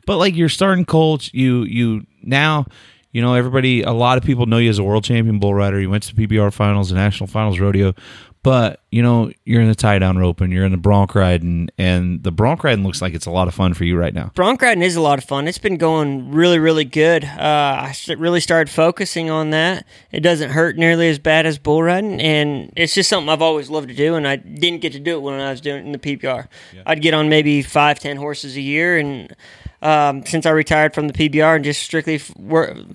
[0.07, 2.67] But like you're starting colts, you you now
[3.12, 5.79] You know, everybody, a lot of people know you as a world champion bull rider.
[5.81, 7.93] You went to the PBR finals, the national finals rodeo,
[8.42, 11.68] but you know you're in the tie down rope and you're in the bronc riding,
[11.78, 14.31] and the bronc riding looks like it's a lot of fun for you right now.
[14.35, 15.46] Bronc riding is a lot of fun.
[15.46, 17.24] It's been going really, really good.
[17.24, 19.87] Uh, I really started focusing on that.
[20.11, 23.70] It doesn't hurt nearly as bad as bull riding, and it's just something I've always
[23.70, 24.14] loved to do.
[24.16, 26.48] And I didn't get to do it when I was doing it in the PBR.
[26.85, 29.35] I'd get on maybe five, ten horses a year, and
[29.83, 32.33] um, since I retired from the PBR and just strictly f-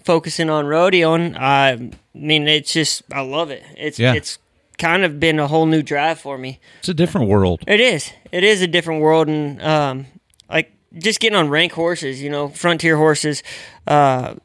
[0.04, 3.64] focusing on rodeoing, I mean, it's just I love it.
[3.78, 4.14] It's Yeah.
[4.14, 4.38] it's
[4.78, 6.60] kind of been a whole new drive for me.
[6.80, 7.64] It's a different world.
[7.68, 8.12] It is.
[8.32, 10.06] It is a different world, and um,
[10.50, 13.44] like just getting on rank horses, you know, frontier horses.
[13.86, 14.36] Uh,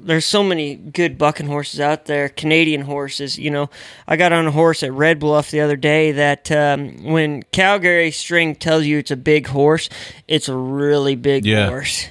[0.00, 3.36] there's so many good bucking horses out there, Canadian horses.
[3.36, 3.68] You know,
[4.06, 8.12] I got on a horse at Red Bluff the other day that um, when Calgary
[8.12, 9.88] String tells you it's a big horse,
[10.28, 11.68] it's a really big Yeah.
[11.68, 12.08] horse.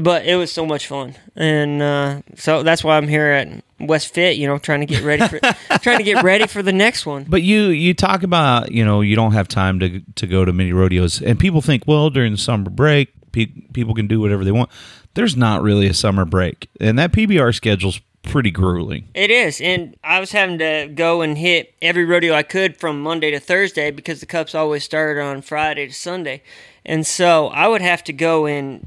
[0.00, 4.14] But it was so much fun, and uh, so that's why I'm here at West
[4.14, 4.38] Fit.
[4.38, 5.38] You know, trying to get ready for
[5.80, 7.24] trying to get ready for the next one.
[7.24, 10.52] But you you talk about you know you don't have time to to go to
[10.52, 14.44] many rodeos, and people think well during the summer break pe- people can do whatever
[14.44, 14.70] they want.
[15.14, 19.08] There's not really a summer break, and that PBR schedule's pretty grueling.
[19.14, 23.02] It is, and I was having to go and hit every rodeo I could from
[23.02, 26.42] Monday to Thursday because the cups always started on Friday to Sunday,
[26.84, 28.86] and so I would have to go and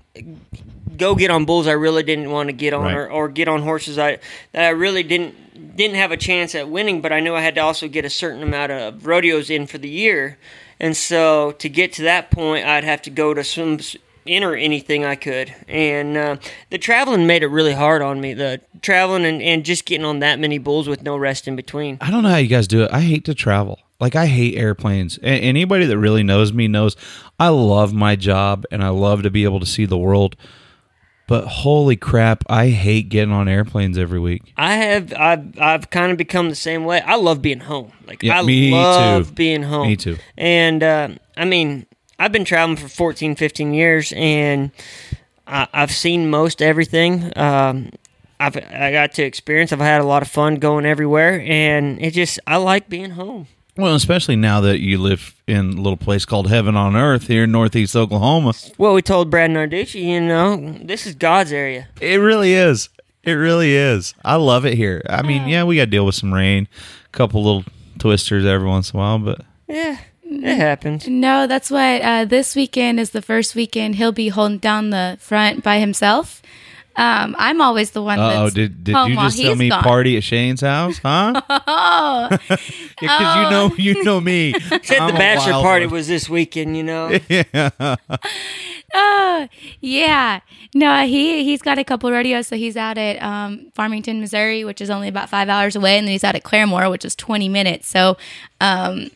[0.97, 2.95] go get on bulls I really didn't want to get on, Right.
[2.95, 4.19] or, or get on horses I
[4.53, 7.55] that I really didn't didn't have a chance at winning, but I knew I had
[7.55, 10.37] to also get a certain amount of rodeos in for the year,
[10.79, 13.79] and so to get to that point, I'd have to go to some
[14.27, 15.53] enter anything I could.
[15.67, 16.37] And uh,
[16.71, 18.33] the traveling made it really hard on me.
[18.33, 21.99] The traveling and, and just getting on that many bulls with no rest in between.
[22.01, 22.91] I don't know how you guys do it.
[22.91, 23.79] I hate to travel.
[23.99, 25.17] Like I hate airplanes.
[25.19, 26.95] A- anybody that really knows me knows
[27.39, 30.35] I love my job and I love to be able to see the world.
[31.27, 34.53] But holy crap, I hate getting on airplanes every week.
[34.57, 37.01] I have I've I've kind of become the same way.
[37.01, 37.93] I love being home.
[38.05, 39.33] Like Yeah, I me love too.
[39.33, 39.87] being home.
[39.87, 40.17] Me too.
[40.37, 41.87] And uh, I mean,
[42.19, 44.69] I've been traveling for 14, 15 years, and
[45.47, 47.31] I, I've seen most everything.
[47.35, 47.89] Um,
[48.39, 49.73] I've I got to experience.
[49.73, 53.47] I've had a lot of fun going everywhere, and it just I like being home.
[53.77, 57.43] Well, especially now that you live in a little place called Heaven on Earth here
[57.43, 58.53] in Northeast Oklahoma.
[58.77, 61.89] Well, we told Brad Narducci, you know, this is God's area.
[61.99, 62.87] It really is.
[63.23, 64.13] It really is.
[64.23, 65.01] I love it here.
[65.09, 66.69] I mean, yeah, we got to deal with some rain,
[67.05, 67.65] a couple little
[67.99, 71.07] twisters every once in a while, but Yeah, it happens.
[71.07, 75.17] No, that's what uh, this weekend is the first weekend he'll be holding down the
[75.19, 76.41] front by himself.
[76.97, 78.19] Um, I'm always the one.
[78.19, 79.83] oh, that's did did home you while just tell me gone.
[79.83, 81.41] party at Shane's house, huh?
[81.67, 82.29] Oh,
[82.99, 84.53] Because you know you know me.
[84.83, 85.93] Said I'm the bachelor party one.
[85.95, 87.19] was this weekend, you know.
[87.29, 87.95] yeah.
[88.93, 89.47] oh,
[89.81, 90.39] yeah.
[90.73, 92.47] No, he he's got a couple rodeos.
[92.47, 96.07] So he's out at um, Farmington, Missouri, which is only about five hours away, and
[96.07, 97.87] then he's out at Claremore, which is 20 minutes.
[97.87, 98.17] So.
[98.61, 99.09] Um,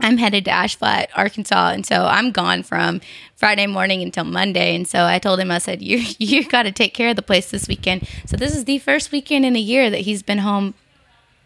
[0.00, 3.00] I'm headed to Ash Flat, Arkansas, and so I'm gone from
[3.36, 4.74] Friday morning until Monday.
[4.76, 7.22] And so I told him, I said, "You you got to take care of the
[7.22, 10.38] place this weekend." So this is the first weekend in a year that he's been
[10.38, 10.74] home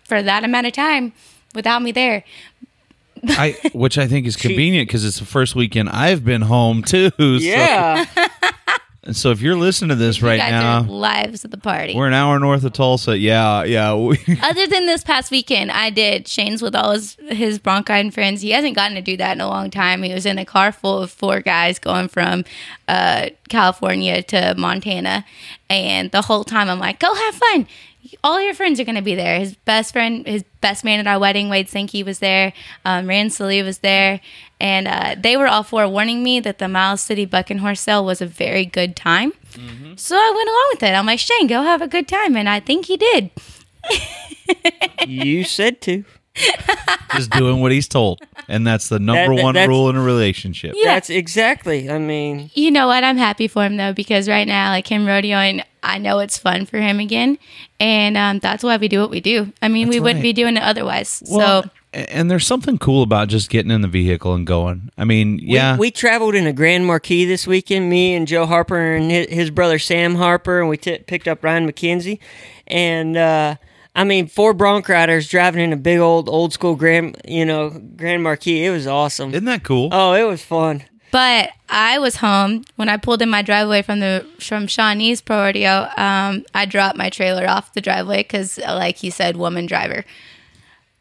[0.04, 1.12] for that amount of time
[1.54, 2.24] without me there.
[3.28, 7.10] I, which I think is convenient because it's the first weekend I've been home too.
[7.18, 8.06] so- Yeah.
[9.02, 11.94] And so if you're listening to this right guys now, are lives at the party.
[11.94, 13.16] we're an hour north of Tulsa.
[13.16, 13.92] Yeah, yeah.
[14.42, 18.42] Other than this past weekend, I did Shane's with all his his bronchite friends.
[18.42, 20.02] He hasn't gotten to do that in a long time.
[20.02, 22.44] He was in a car full of four guys going from
[22.88, 25.24] uh, California to Montana,
[25.70, 27.66] and the whole time I'm like, "Go have fun."
[28.24, 29.38] All your friends are going to be there.
[29.38, 32.52] His best friend, his best man at our wedding, Wade Sankey, was there.
[32.84, 34.20] Um, Rand Salih was there.
[34.60, 38.20] And uh, they were all forewarning me that the Miles City Bucking Horse Sale was
[38.20, 39.32] a very good time.
[39.96, 40.94] So I went along with it.
[40.94, 42.36] I'm like, Shane, go have a good time.
[42.36, 43.30] And I think he did.
[45.06, 46.04] you said to.
[47.14, 50.74] just doing what he's told, and that's the number that- one rule in a relationship.
[50.76, 50.94] Yeah.
[50.94, 51.90] That's exactly.
[51.90, 53.02] I mean, You know what?
[53.02, 56.66] I'm happy for him though because right now, like him rodeoing, I know it's fun
[56.66, 57.36] for him again,
[57.80, 59.52] and um, that's why we do what we do.
[59.60, 61.20] I mean, That's we wouldn't be doing it otherwise.
[61.28, 64.90] Well, so a- and there's something cool about just getting in the vehicle and going.
[64.96, 67.90] I mean, we- yeah, we, traveled in a Grand Marquis this weekend.
[67.90, 71.42] Me and Joe Harper and his, his brother Sam Harper, and we t- picked up
[71.42, 72.18] Ryan McKenzie.
[72.66, 73.56] And uh,
[73.94, 77.70] I mean, four bronc riders driving in a big old old school Grand, you know,
[77.96, 78.64] Grand Marquis.
[78.64, 79.30] It was awesome.
[79.30, 79.88] isn't that cool?
[79.92, 80.84] oh, it was fun.
[81.12, 85.38] But I was home when I pulled in my driveway from the from Shawnee's Pro
[85.38, 85.88] Rodeo.
[85.96, 90.04] Um, I dropped my trailer off the driveway because, like he said, woman driver.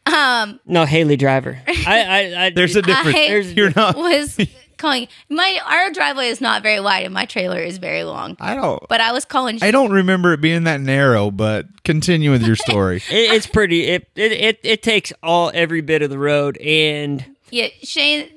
[0.06, 1.60] Um, No, Haley Driver.
[1.68, 3.16] I, I, I There's a difference.
[3.16, 3.96] I You're not.
[3.96, 4.38] was
[4.78, 8.36] calling my our driveway is not very wide and my trailer is very long.
[8.40, 8.82] I don't.
[8.88, 9.58] But I was calling.
[9.62, 12.96] I don't remember it being that narrow, but continue with your story.
[13.10, 13.82] It, it's pretty.
[13.86, 18.28] It, it it it takes all every bit of the road, and Yeah, Shane.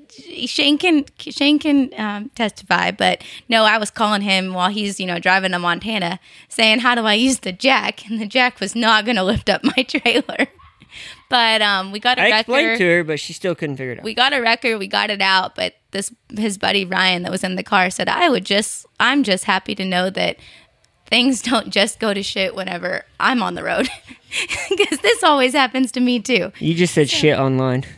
[0.46, 5.08] Shane can Shane can um, testify, but no, I was calling him while he's you
[5.08, 8.76] know driving to Montana, saying how do I use the jack, and the jack was
[8.76, 10.46] not going to lift up my trailer.
[11.34, 12.36] But um, we got a I record.
[12.36, 14.06] I explained to her, but she still couldn't figure it out.
[14.06, 17.44] we got a record, we got it out, but this his buddy Ryan that was
[17.44, 20.38] in the car said I would just I'm just happy to know that
[21.08, 23.90] things don't just go to shit whenever I'm on the road.
[24.70, 26.52] Cuz this always happens to me too.
[26.60, 27.84] you just said shit online.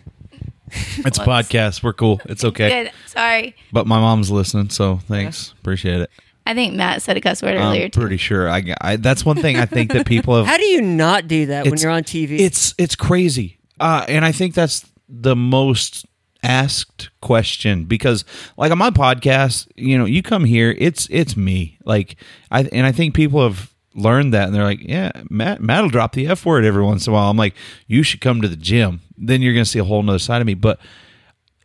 [0.98, 1.84] It's a podcast.
[1.84, 2.20] We're cool.
[2.26, 2.86] It's okay.
[2.86, 2.92] Good.
[3.06, 3.56] Sorry.
[3.72, 5.54] But my mom's listening, so thanks.
[5.60, 6.10] Appreciate it.
[6.46, 8.00] I think Matt said a cuss word earlier I'm too.
[8.02, 8.50] pretty sure.
[8.50, 10.46] I, I that's one thing I think that people have.
[10.52, 12.40] How do you not do that when It's- you're on TV?
[12.40, 16.06] It's it's crazy, uh, and I think that's the most
[16.44, 18.24] asked question because,
[18.58, 22.18] like on my podcast, you know, you come here, it's it's me, like
[22.52, 26.12] I and I think people have learned that, and they're like, yeah, Matt Matt'll drop
[26.14, 27.30] the f word every once in a while.
[27.32, 27.56] I'm like,
[27.88, 30.48] you should come to the gym, then you're gonna see a whole nother side of
[30.48, 30.80] me, but.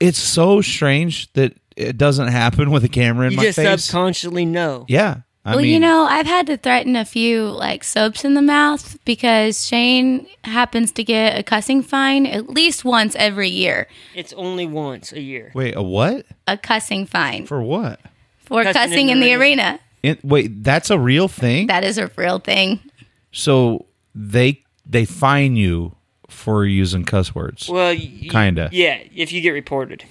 [0.02, 3.84] It's so strange that it doesn't happen with a camera in you my just face.
[3.84, 4.84] subconsciously know.
[4.88, 8.34] yeah, I well, mean, you know, I've had to threaten a few like soaps in
[8.34, 13.88] the mouth because Shane happens to get a cussing fine at least once every year.
[14.14, 15.50] It's only once a year.
[15.54, 18.00] wait, a what A cussing fine for what?
[18.44, 19.80] for Cussing cussing, in in the the arena.
[20.02, 21.66] In, wait, that's a real thing.
[21.68, 22.80] That is a real thing.
[23.32, 25.94] So they they fine you
[26.28, 27.68] for using cuss words.
[27.68, 28.68] Well, y- Kinda.
[28.72, 30.04] Yeah, if you get reported,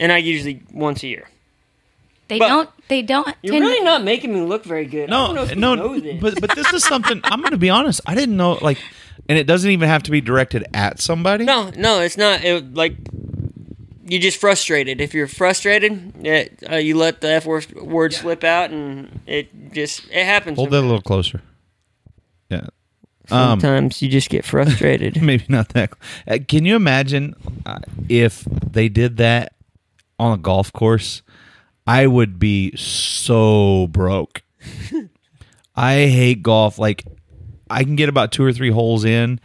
[0.00, 1.28] and I usually once a year.
[2.28, 2.70] They But- don't.
[2.88, 3.28] They don't.
[3.42, 5.10] You're tend- really not making me look very good.
[5.10, 6.20] I don't know no, you no, know this.
[6.20, 8.00] but but this is something I'm going to be honest.
[8.06, 8.78] I didn't know like,
[9.28, 11.44] and it doesn't even have to be directed at somebody.
[11.44, 12.42] no, no, it's not.
[12.44, 12.96] It, like
[14.06, 15.00] you're just frustrated.
[15.00, 19.72] If you're frustrated, it, uh, you let the f word, word slip out, and it
[19.72, 20.56] just it happens.
[20.56, 21.42] hold that a little closer.
[22.48, 22.66] Yeah,
[23.30, 25.22] um, Sometimes you just get frustrated.
[25.22, 25.92] maybe not that.
[26.26, 27.34] Uh, can you imagine
[27.66, 29.52] uh, if they did that
[30.20, 31.22] on a golf course?
[31.86, 34.42] I would be so broke.
[35.76, 36.78] I hate golf.
[36.78, 37.04] Like
[37.68, 39.40] I can get about two or three holes in,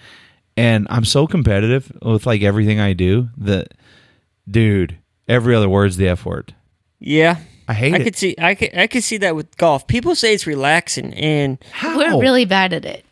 [0.57, 3.73] and I'm so competitive with like everything I do that,
[4.49, 6.53] dude, every other word's the f word.
[6.99, 8.03] yeah, I hate I it.
[8.03, 8.35] could see.
[8.38, 8.75] I could.
[8.77, 9.88] I could see that with golf.
[9.88, 11.97] People say it's relaxing, and How?
[11.97, 13.05] We're really bad at it.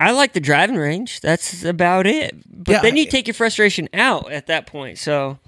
[0.00, 1.20] I like the driving range.
[1.20, 2.34] That's about it.
[2.50, 4.98] But Yeah, then you I- take your frustration out at that point.
[4.98, 5.38] So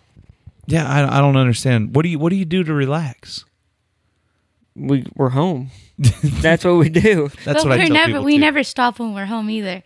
[0.67, 0.89] yeah.
[0.89, 1.95] I, I don't understand.
[1.95, 3.45] What do you What do you do to relax?
[4.75, 5.71] we we're home.
[6.23, 7.29] That's what we do.
[7.45, 8.07] That's but what I we're tell never.
[8.13, 8.41] people we too.
[8.41, 9.83] never stop when we're home either.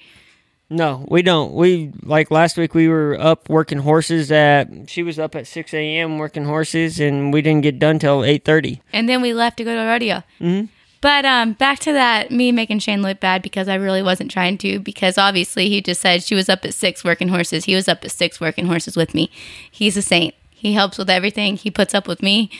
[0.68, 1.52] No, we don't.
[1.52, 2.74] We like last week.
[2.74, 4.32] We were up working horses.
[4.32, 6.18] At she was up at six a.m.
[6.18, 8.82] working horses, and we didn't get done till eight thirty.
[8.92, 10.22] And then we left to go to a rodeo.
[10.40, 10.66] Mm-hmm.
[11.02, 14.58] But um, back to that, me making Shane look bad because I really wasn't trying
[14.58, 14.80] to.
[14.80, 17.66] Because obviously, he just said she was up at six working horses.
[17.66, 19.30] He was up at six working horses with me.
[19.70, 20.34] He's a saint.
[20.56, 21.56] He helps with everything.
[21.56, 22.50] He puts up with me,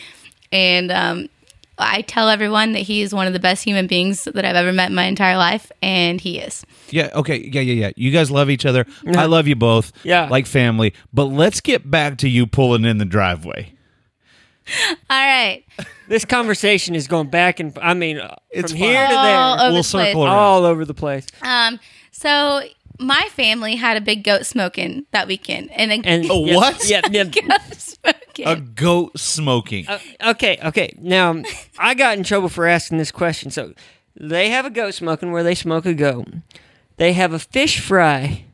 [0.51, 1.29] and um,
[1.79, 4.71] I tell everyone that he is one of the best human beings that I've ever
[4.71, 6.63] met in my entire life, and he is.
[6.89, 7.09] Yeah.
[7.13, 7.49] Okay.
[7.51, 7.61] Yeah.
[7.61, 7.73] Yeah.
[7.87, 7.91] Yeah.
[7.95, 8.85] You guys love each other.
[9.15, 9.91] I love you both.
[10.03, 10.27] Yeah.
[10.29, 10.93] Like family.
[11.13, 13.73] But let's get back to you pulling in the driveway.
[14.89, 15.63] All right,
[16.09, 18.19] This conversation is going back and I mean,
[18.51, 20.07] It's from here to All there, over we'll the place.
[20.07, 20.35] circle around.
[20.35, 21.25] all over the place.
[21.41, 21.79] Um,
[22.11, 22.61] so
[22.99, 26.89] my family had a big goat smoking that weekend, and a And A yeah, what?
[26.89, 27.23] Yeah, yeah.
[27.25, 28.47] goat smoking.
[28.47, 29.87] A goat smoking.
[29.87, 30.93] Uh, okay, okay.
[30.99, 31.41] Now,
[31.77, 33.51] I got in trouble for asking this question.
[33.51, 33.73] So,
[34.15, 36.27] they have a goat smoking where they smoke a goat.
[36.97, 38.45] They have a fish fry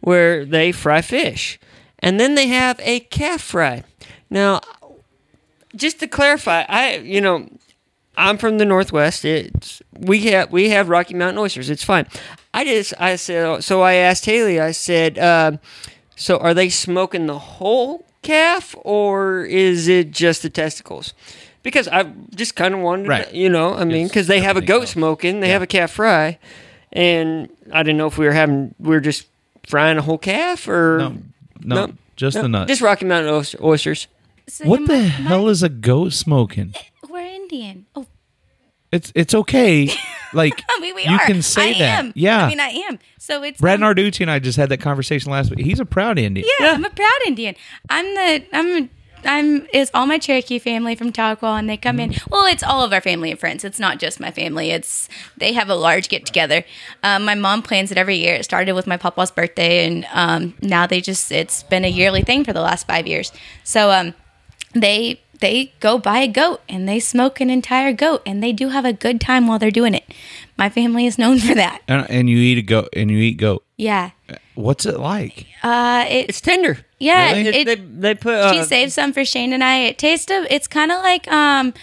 [0.00, 1.58] where they fry fish.
[1.98, 3.84] And then they have a calf fry.
[4.30, 4.60] Now,
[5.74, 7.48] just to clarify, I, you know,
[8.16, 9.24] I'm from the Northwest.
[9.24, 11.70] It's we have we have Rocky Mountain oysters.
[11.70, 12.06] It's fine.
[12.54, 13.82] I just I said so.
[13.82, 14.60] I asked Haley.
[14.60, 15.52] I said, uh,
[16.16, 21.14] so are they smoking the whole calf or is it just the testicles?
[21.62, 22.02] Because I
[22.34, 23.30] just kind of wanted, Right.
[23.30, 24.90] to, you know, I mean, because they have a goat else.
[24.90, 25.52] smoking, they Yeah.
[25.54, 26.38] have a calf fry,
[26.92, 29.26] and I didn't know if we were having we were just
[29.66, 31.08] frying a whole calf or no,
[31.64, 32.68] no, no, just no, the nuts.
[32.68, 34.08] just Rocky Mountain oyster- oysters.
[34.48, 36.74] So what the my- hell is a goat smoking?
[37.08, 37.86] We're Indian.
[37.94, 38.06] Oh,
[38.92, 39.90] It's it's okay.
[40.34, 41.26] Like I mean, we you are.
[41.26, 41.98] can say I that.
[42.06, 42.12] Am.
[42.16, 42.46] Yeah.
[42.46, 42.98] I mean, I am.
[43.18, 45.58] So it's Brad um, Narducci and I just had that conversation last week.
[45.62, 46.48] He's a proud Indian.
[46.58, 47.54] Yeah, I'm a proud Indian.
[47.90, 48.88] I'm the I'm
[49.24, 52.14] I'm it's all my Cherokee family from Tahlequah, and they come in.
[52.30, 53.62] Well, it's all of our family and friends.
[53.64, 54.70] It's not just my family.
[54.70, 56.64] It's they have a large get together.
[57.02, 58.36] Um, my mom plans it every year.
[58.36, 62.22] It started with my papa's birthday, and um, now they just it's been a yearly
[62.22, 63.32] thing for the last five years.
[63.64, 64.14] So um,
[64.74, 68.70] they they go buy a goat and they smoke an entire goat and they do
[68.70, 70.04] have a good time while they're doing it.
[70.56, 71.82] My family is known for that.
[71.86, 73.62] And, and you eat a goat and you eat goat.
[73.76, 74.12] Yeah.
[74.54, 75.46] What's it like?
[75.62, 76.78] Uh, it, It's tender.
[76.98, 77.32] yeah.
[77.32, 77.48] Really?
[77.48, 78.34] It, they, they put.
[78.34, 79.78] Uh, she saved some for Shane and I.
[79.80, 80.46] It tastes of.
[80.50, 81.74] It's kind of like um,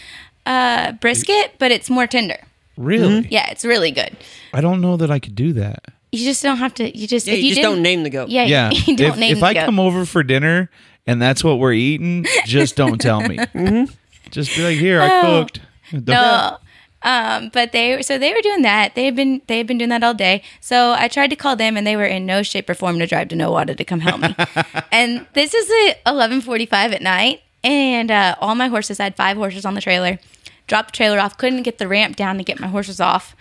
[0.45, 2.39] uh, brisket, but it's more tender.
[2.77, 3.27] Really?
[3.29, 4.15] Yeah, it's really good.
[4.53, 5.83] I don't know that I could do that.
[6.11, 6.97] You just don't have to.
[6.97, 8.29] You just Yeah, if you, just don't name the goat.
[8.29, 8.71] Yeah, Yeah.
[8.71, 9.65] you don't if name if the I goat.
[9.65, 10.69] come over for dinner
[11.09, 13.37] and that's what we're eating, just don't tell me.
[14.31, 15.21] Just be like, here, I Oh.
[15.41, 15.59] cooked.
[15.91, 16.57] Don't- No.
[17.01, 18.93] Um, but they so they were doing that.
[18.93, 20.43] They've been they've been doing that all day.
[20.59, 23.07] So I tried to call them, and they were in no shape or form to
[23.07, 24.35] drive to Nowata to come help me.
[24.91, 29.05] and this is at eleven forty five at night, and uh, all my horses I
[29.05, 30.19] had five horses on the trailer.
[30.67, 31.37] Dropped the trailer off.
[31.37, 33.33] Couldn't get the ramp down to get my horses off.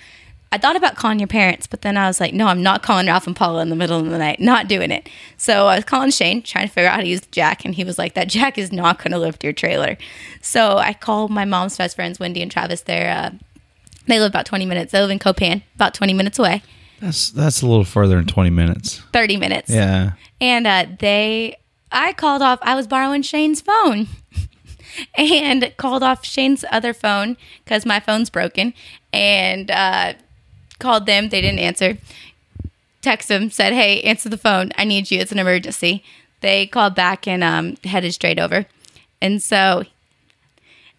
[0.51, 3.07] I thought about calling your parents, but then I was like, no, I'm not calling
[3.07, 4.41] Ralph and Paula in the middle of the night.
[4.41, 5.09] Not doing it.
[5.37, 7.75] So I was calling Shane, trying to figure out how to use the jack, and
[7.75, 9.99] he was like, that jack is not going to lift your trailer.
[10.41, 12.81] So I called my mom's best friends, Wendy and Travis.
[12.81, 13.31] They're uh,
[14.07, 14.93] they live about 20 minutes.
[14.93, 16.63] They live in Copan, about 20 minutes away,
[16.99, 19.03] That's that's a little further than twenty minutes.
[19.13, 19.69] 30 minutes.
[19.71, 20.13] Yeah.
[20.41, 21.57] And uh, they,
[21.93, 24.07] I called off, I was borrowing Shane's phone
[25.15, 28.73] and called off Shane's other phone because my phone's broken
[29.13, 30.15] and uh,
[30.79, 31.29] called them.
[31.29, 31.99] They didn't answer.
[33.01, 34.73] Text them, said, hey, answer the phone.
[34.77, 35.21] I need you.
[35.21, 36.03] It's an emergency.
[36.41, 38.67] They called back and um, headed straight over.
[39.21, 39.85] And so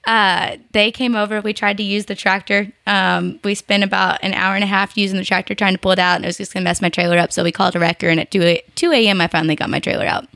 [0.08, 1.42] uh, they came over.
[1.42, 2.72] We tried to use the tractor.
[2.88, 5.92] Um, we spent about an hour and a half using the tractor trying to pull
[5.92, 7.32] it out, and it was just going to mess my trailer up.
[7.32, 9.80] So we called a wrecker, and at 2 a- 2 a.m., I finally got my
[9.80, 10.28] trailer out.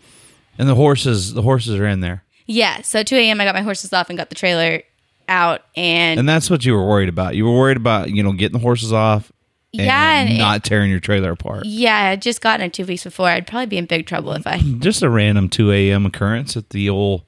[0.57, 3.61] And the horses, the horses are in there, Yeah, so 2 a.m., I got my
[3.61, 4.83] horses off and got the trailer
[5.27, 5.61] out.
[5.75, 7.35] And, and that's what you were worried about.
[7.35, 9.31] You were worried about you know getting the horses off,
[9.73, 11.65] and Yeah, and- not tearing your trailer apart.
[11.65, 13.27] yeah, I had just gotten it two weeks before.
[13.27, 14.57] I'd probably be in big trouble if I.
[14.79, 16.05] Just a random two a.m.
[16.05, 17.23] occurrence at the old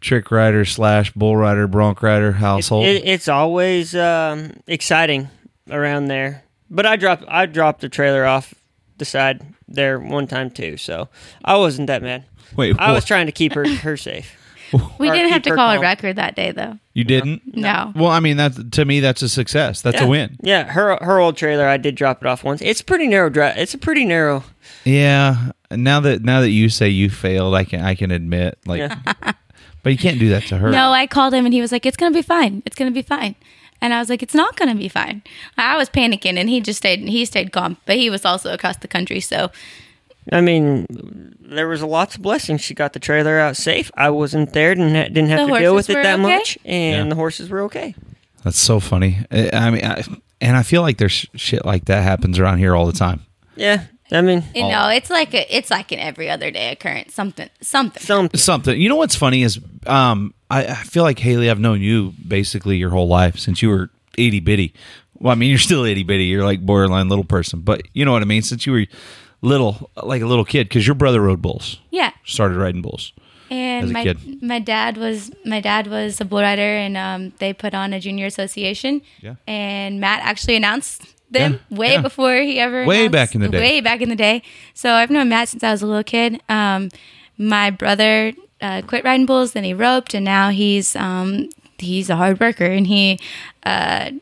[0.00, 2.86] trick rider slash bull rider bronc rider household.
[2.86, 5.28] It, it's always um, exciting
[5.70, 6.44] around there.
[6.70, 8.54] But I dropped I dropped the trailer off
[8.98, 11.08] the side there one time too, so
[11.44, 12.24] I wasn't that mad.
[12.56, 14.34] Wait, I was trying to keep her her safe.
[14.98, 16.78] We didn't have to her call a wrecker that day, though.
[16.94, 17.56] you didn't?
[17.56, 17.92] No.
[17.96, 19.82] Well, I mean, that's to me that's a success.
[19.82, 20.04] That's yeah.
[20.04, 20.36] a win.
[20.42, 22.60] Yeah, her her old trailer I did drop it off once.
[22.62, 23.56] It's pretty narrow drive.
[23.56, 24.44] It's a pretty narrow.
[24.84, 25.52] Yeah.
[25.70, 28.98] Now that now that you say you failed, I can I can admit like, Yeah.
[29.82, 30.70] but you can't do that to her.
[30.70, 32.62] No, I called him and he was like, "It's gonna be fine.
[32.66, 33.34] It's gonna be fine."
[33.80, 35.22] And I was like, "It's not gonna be fine."
[35.56, 37.00] I was panicking, and he just stayed.
[37.00, 39.50] He stayed calm, but he was also across the country, so
[40.32, 40.86] I mean,
[41.40, 42.60] there was lots of blessings.
[42.60, 43.90] She got the trailer out safe.
[43.96, 46.20] I wasn't there, didn't ha- didn't have The to deal horses with it were that
[46.20, 46.22] okay?
[46.36, 47.08] much, and Yeah.
[47.10, 47.94] the horses were okay.
[48.44, 49.18] That's so funny.
[49.30, 50.02] I I mean, I,
[50.40, 53.20] and I feel like there's shit like that happens around here all the time.
[53.56, 57.12] Yeah, I mean, you know, it's like a, it's like an every other day occurrence.
[57.12, 58.02] Something, something.
[58.02, 58.38] something.
[58.40, 58.80] Something.
[58.80, 61.50] You know what's funny is, um, I, I feel like Haley.
[61.50, 64.72] I've known you basically your whole life since you were itty bitty.
[65.18, 66.24] Well, I mean, you're still itty bitty.
[66.24, 68.40] You're like borderline little person, but you know what I mean.
[68.42, 68.86] Since you were
[69.42, 72.12] little, like a little kid, because your brother rode bulls, yeah.
[72.24, 73.12] started riding bulls.
[73.50, 74.42] And my kid.
[74.42, 77.98] my dad was my dad was a bull rider, and um, they put on a
[77.98, 79.02] junior association.
[79.20, 79.34] Yeah.
[79.46, 82.00] And Matt actually announced them Yeah, way yeah.
[82.00, 83.58] before he ever Way back in the day.
[83.58, 84.42] Way back in the day.
[84.74, 86.40] So I've known Matt since I was a little kid.
[86.48, 86.90] Um,
[87.38, 92.14] my brother uh, quit riding bulls, then he roped, and now he's um, he's a
[92.16, 93.18] hard worker, and he.
[93.64, 94.12] Uh,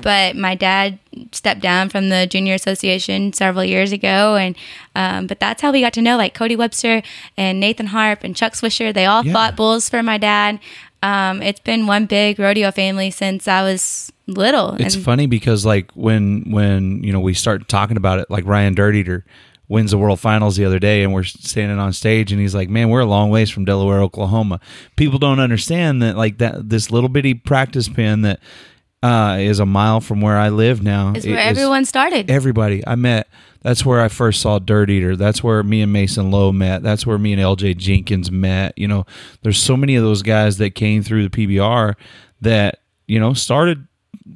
[0.00, 0.98] but my dad
[1.32, 4.56] stepped down from the junior association several years ago and
[4.96, 7.02] um, but that's how we got to know like cody webster
[7.36, 9.32] and nathan harp and chuck swisher they all Yeah.
[9.34, 10.58] fought bulls for my dad
[11.02, 15.66] um, it's been one big rodeo family since i was little It's and funny because
[15.66, 19.24] like when when you know we start talking about it, like Ryan Dirteater
[19.68, 22.68] wins the World Finals the other day, and we're standing on stage, and he's like,
[22.68, 24.60] "Man, we're a long ways from Delaware, Oklahoma."
[24.96, 28.38] People don't understand that like that this little bitty practice pen that
[29.02, 32.86] uh, is a mile from where I live now is where is- everyone started everybody
[32.86, 33.28] I met.
[33.62, 35.16] That's where I first saw Dirteater.
[35.16, 36.82] That's where me and Mason Lowe met.
[36.82, 38.76] That's where me and LJ Jenkins met.
[38.76, 39.06] You know,
[39.42, 41.94] there's so many of those guys that came through the PBR
[42.40, 43.86] that you know started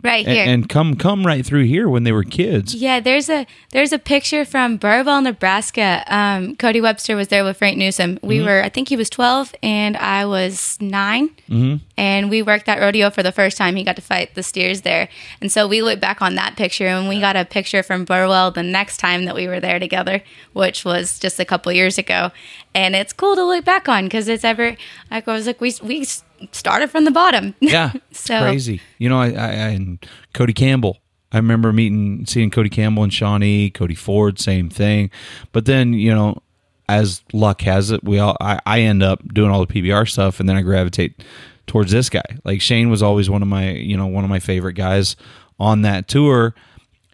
[0.03, 2.75] right and, here and come come right through here when they were kids.
[2.75, 6.05] Yeah, there's a there's a picture from Burwell, Nebraska.
[6.07, 8.19] Um, Cody Webster was there with Frank Newsom.
[8.23, 8.47] We Mm-hmm.
[8.47, 11.77] were, I think he was 12 and I was 9 mm-hmm.
[11.97, 13.77] and we worked that rodeo for the first time.
[13.77, 15.09] He got to fight the steers there,
[15.41, 18.51] and so we look back on that picture and we got a picture from Burwell
[18.51, 20.23] the next time that we were there together,
[20.53, 22.31] which was just a couple years ago.
[22.75, 24.77] And it's cool to look back on because it's ever
[25.11, 26.07] like I was like we we
[26.53, 27.55] started from the bottom.
[27.61, 28.81] Yeah, So- crazy.
[28.99, 30.99] You know, I, I, I and Cody Campbell.
[31.33, 35.11] I remember meeting, seeing Cody Campbell and Shawnee, Cody Ford, same thing.
[35.53, 36.41] But then, you know,
[36.89, 40.39] as luck has it, we all I, I end up doing all the PBR stuff,
[40.41, 41.23] and then I gravitate
[41.67, 42.23] towards this guy.
[42.45, 45.17] Like Shane was always one of my you know one of my favorite guys
[45.59, 46.55] on that tour,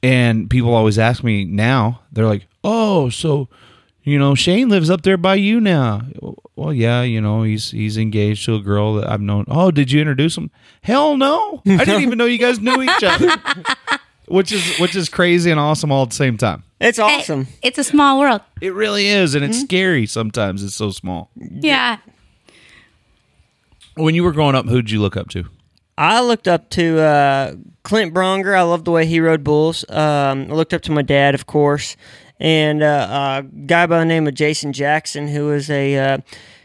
[0.02, 2.02] and people always ask me now.
[2.12, 3.48] They're like, "Oh, so."
[4.04, 6.02] You know, Shane lives up there by you now.
[6.56, 9.44] Well, yeah, you know, he's he's engaged to a girl that I've known.
[9.48, 10.50] Oh, did you introduce him?
[10.82, 11.62] Hell no.
[11.66, 13.30] I didn't even know you guys knew each other.
[14.26, 16.64] which is which is crazy and awesome all at the same time.
[16.80, 17.46] It's awesome.
[17.62, 18.40] It's a small world.
[18.60, 20.64] It really is, and it's scary sometimes.
[20.64, 21.30] It's so small.
[21.36, 21.98] Yeah.
[23.94, 25.44] When you were growing up, who'd you look up to?
[25.98, 28.56] I looked up to uh, Clint Branger.
[28.56, 29.84] I loved the way he rode bulls.
[29.90, 31.96] Um, I looked up to my dad, of course,
[32.42, 36.18] and uh, a guy by the name of Jason Jackson, who was a uh,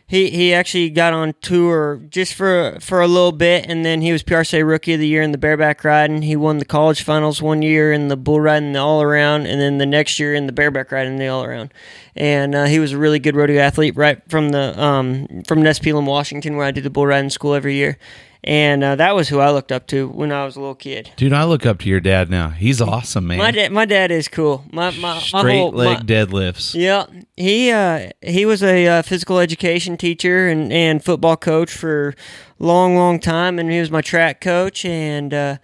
[0.08, 4.12] he he actually got on tour just for for a little bit, and then he
[4.12, 6.24] was PRCA Rookie of the Year in the bareback riding.
[6.24, 9.62] He won the college finals one year in the bull riding the all around, and
[9.62, 11.72] then the next year in the bareback riding the all around.
[12.16, 16.08] And uh, he was a really good rodeo athlete right from the um, from Nespelem,
[16.08, 18.00] Washington, where I did the bull riding school every year.
[18.44, 21.12] And uh, that was who I looked up to when I was a little kid.
[21.18, 22.50] Dude, I look up to your dad now.
[22.50, 23.40] He's awesome, man.
[23.40, 24.64] My dad, my dad is cool.
[24.72, 26.74] My my, my Straight whole, leg my- deadlifts.
[26.74, 32.10] Yeah, he uh, he was a uh, physical education teacher and, and football coach for
[32.10, 34.86] a long, long time, and he was my track coach.
[34.86, 35.58] And uh,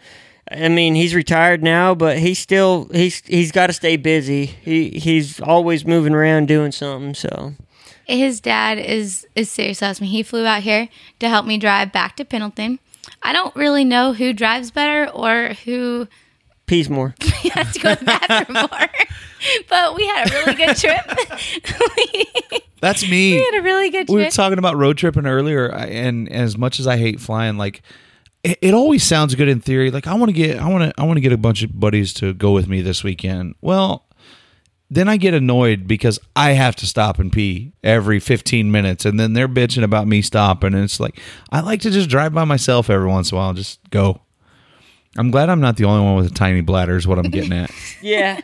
[0.52, 4.46] I mean, he's retired now, but he's still he's he's got to stay busy.
[4.48, 7.14] He he's always moving around doing something.
[7.14, 7.54] So
[8.06, 10.06] His dad is is serious awesome.
[10.08, 10.90] He flew out here
[11.20, 12.80] to help me drive back to Pendleton.
[13.22, 16.08] I don't really know who drives better or who
[16.66, 17.16] pees more.
[17.44, 18.90] He has to go to the bathroom more.
[19.70, 21.02] But we had a really good trip.
[21.98, 23.34] we, That's me.
[23.34, 24.16] we had a really good trip.
[24.16, 27.82] we were talking about road tripping earlier, and as much as I hate flying, like
[28.46, 29.92] it, it always sounds good in theory.
[29.92, 31.78] Like I want to get, I want to, I want to get a bunch of
[31.78, 33.56] buddies to go with me this weekend.
[33.60, 34.06] Well,
[34.94, 39.20] then I get annoyed because I have to stop and pee every 15 minutes, and
[39.20, 41.20] then they're bitching about me stopping, and it's like
[41.52, 44.22] I like to just drive by myself every once in a while, just go.
[45.16, 46.96] I'm glad I'm not the only one with a tiny bladder.
[46.96, 47.72] Is what I'm getting at.
[48.02, 48.42] Yeah,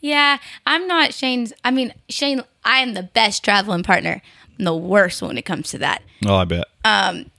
[0.00, 1.52] Yeah, I'm not Shane's.
[1.64, 4.22] I mean, Shane, I am the best traveling partner.
[4.58, 6.02] I'm the worst when it comes to that.
[6.24, 6.64] Oh, I bet.
[6.84, 7.30] Um,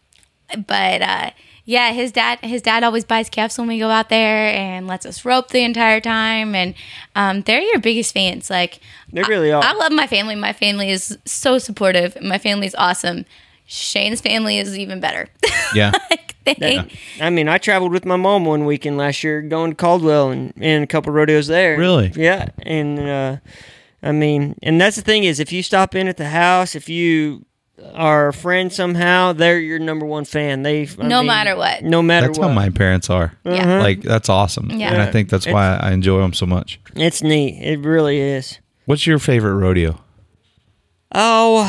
[0.67, 1.31] but uh,
[1.65, 5.05] yeah, his dad, his dad always buys calves when we go out there and lets
[5.05, 6.55] us rope the entire time.
[6.55, 6.75] And
[7.15, 8.49] um, they're your biggest fans.
[8.49, 8.79] Like
[9.11, 9.63] they really are.
[9.63, 10.35] I love my family.
[10.35, 12.21] My family is so supportive.
[12.21, 13.25] My family is awesome.
[13.65, 15.27] Shane's family is even better.
[15.75, 15.91] Yeah.
[16.11, 16.87] like they,
[17.19, 20.53] I mean, I traveled with my mom one weekend last year, going to Caldwell and,
[20.57, 21.79] and a couple rodeos there.
[21.79, 22.11] Really?
[22.15, 23.37] Yeah, and uh,
[24.03, 26.89] I mean, and that's the thing is, if you stop in at the house, if
[26.89, 27.45] you
[27.93, 30.63] are a friend somehow, they're your number one fan.
[30.63, 31.83] They I No mean, matter what.
[31.83, 32.47] no matter That's what.
[32.49, 33.33] how my parents are.
[33.43, 33.51] Yeah.
[33.63, 33.79] Uh-huh.
[33.83, 34.93] Like that's awesome, Yeah.
[34.93, 36.79] and I think that's why I enjoy them so much.
[36.95, 37.61] it's neat.
[37.61, 38.59] It really is.
[38.85, 39.99] What's your favorite rodeo?
[41.15, 41.63] Oh,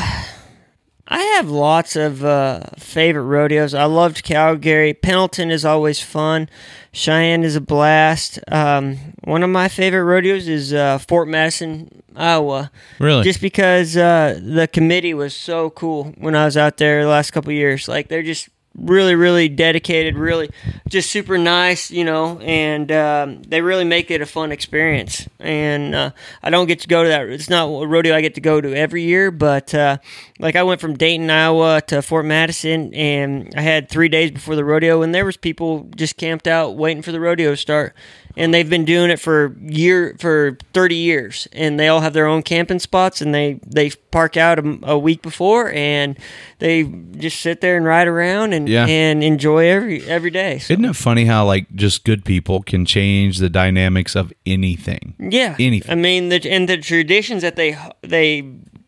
[1.07, 3.75] I have lots of uh, favorite rodeos.
[3.75, 4.95] I loved Calgary.
[4.95, 6.49] Pendleton is always fun.
[6.93, 8.39] Cheyenne is a blast.
[8.49, 12.71] Um, one of my favorite rodeos is uh, Fort Madison, Iowa.
[12.99, 13.23] Really?
[13.23, 17.33] Just because uh, the committee was so cool when I was out there the last
[17.33, 17.87] couple of years.
[17.87, 20.51] Like they're just really, really dedicated, really
[20.89, 25.29] just super nice, you know, and um, they really make it a fun experience.
[25.39, 26.11] And uh,
[26.43, 27.29] I don't get to go to that.
[27.29, 29.99] It's not a rodeo I get to go to every year, but uh,
[30.39, 34.57] like I went from Dayton, Iowa to Fort Madison, and I had three days before
[34.57, 37.95] the rodeo, and there was people just camped out waiting for the rodeo to start
[38.37, 42.27] and they've been doing it for year for 30 years and they all have their
[42.27, 46.19] own camping spots and they they park out a, a week before and
[46.59, 46.83] they
[47.17, 48.87] just sit there and ride around and Yeah.
[48.87, 52.85] and enjoy every every day so, Isn't it funny how like just good people can
[52.85, 55.15] change the dynamics of anything?
[55.19, 55.91] yeah anything.
[55.93, 58.43] i mean the, and the traditions that they they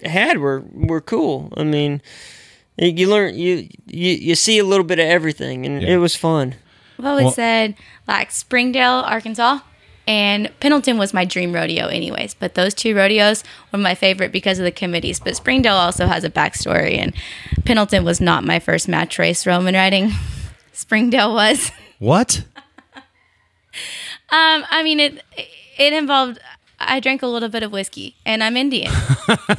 [0.04, 2.02] had were were cool i mean
[2.78, 5.94] you learn you you, you see a little bit of everything and Yeah.
[5.94, 6.54] it was fun
[6.98, 7.74] I've always Well- said
[8.08, 9.60] like Springdale, Arkansas,
[10.08, 12.34] and Pendleton was my dream rodeo, anyways.
[12.34, 13.42] But those two rodeos
[13.72, 15.18] were my favorite because of the committees.
[15.20, 17.12] But Springdale also has a backstory, and
[17.64, 20.12] Pendleton was not my first match race Roman riding.
[20.72, 21.70] Springdale was.
[21.98, 22.44] What?
[24.30, 25.22] Um, I mean it.
[25.78, 26.38] It involved.
[26.80, 28.92] I drank a little bit of whiskey, and I'm Indian,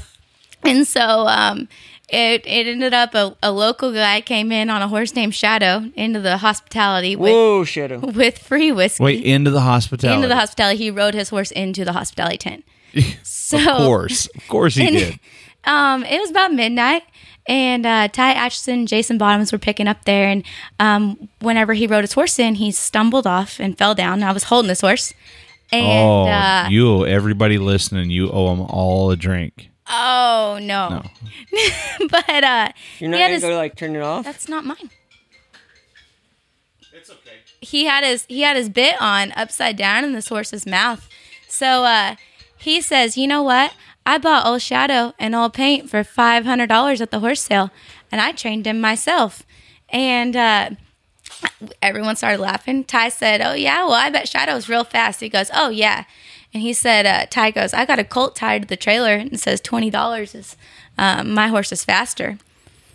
[0.64, 1.68] and so um,
[2.10, 5.91] it it ended up a, a local guy came in on a horse named Shadow
[5.95, 9.03] into the hospitality with whoa shadow with free whiskey.
[9.03, 10.16] Wait, into the hospitality.
[10.16, 10.78] into the hospitality.
[10.78, 12.66] He rode his horse into the hospitality tent.
[13.24, 15.20] So, Of course, of course he And- did.
[15.64, 17.03] um, it was about midnight,
[17.47, 20.28] and uh, Ty Atchison, Jason Bottoms were picking up there.
[20.28, 20.43] And
[20.82, 24.22] um, whenever he rode his horse in, he stumbled off and fell down.
[24.22, 25.14] I was holding his horse,
[25.72, 29.70] and oh, uh, you, everybody listening, you owe them all a drink.
[29.90, 31.04] Oh no.
[32.10, 32.70] but uh
[33.00, 34.26] You're not he had gonna his, go like turn it off.
[34.26, 34.90] that's not mine.
[36.94, 37.38] It's okay.
[37.62, 41.08] he had his he had his bit on upside down in this horse's mouth.
[41.48, 42.16] So uh,
[42.58, 43.74] he says, "You know what?
[44.06, 47.70] I bought old Shadow and old paint for five hundred dollars at the horse sale,
[48.12, 49.44] and I trained him myself."
[49.90, 50.72] And uh,
[51.82, 52.84] everyone started laughing.
[52.84, 56.04] Ty said, "Oh yeah, well I bet Shadow's real fast." He goes, "Oh yeah,"
[56.58, 59.39] and he said, uh, "Ty goes, I got a colt tied to the trailer and
[59.39, 60.58] says twenty dollars is
[60.97, 62.39] um, my horse is faster."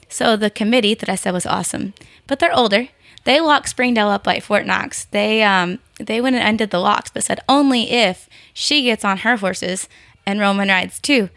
[0.09, 1.95] So the committee that I said was awesome,
[2.27, 2.89] but they're older.
[3.23, 5.05] They locked Springdale up like Fort Knox.
[5.05, 9.19] They um they went and undid the locks, but said only if she gets on
[9.19, 9.89] her horses
[10.27, 11.31] and Roman rides too.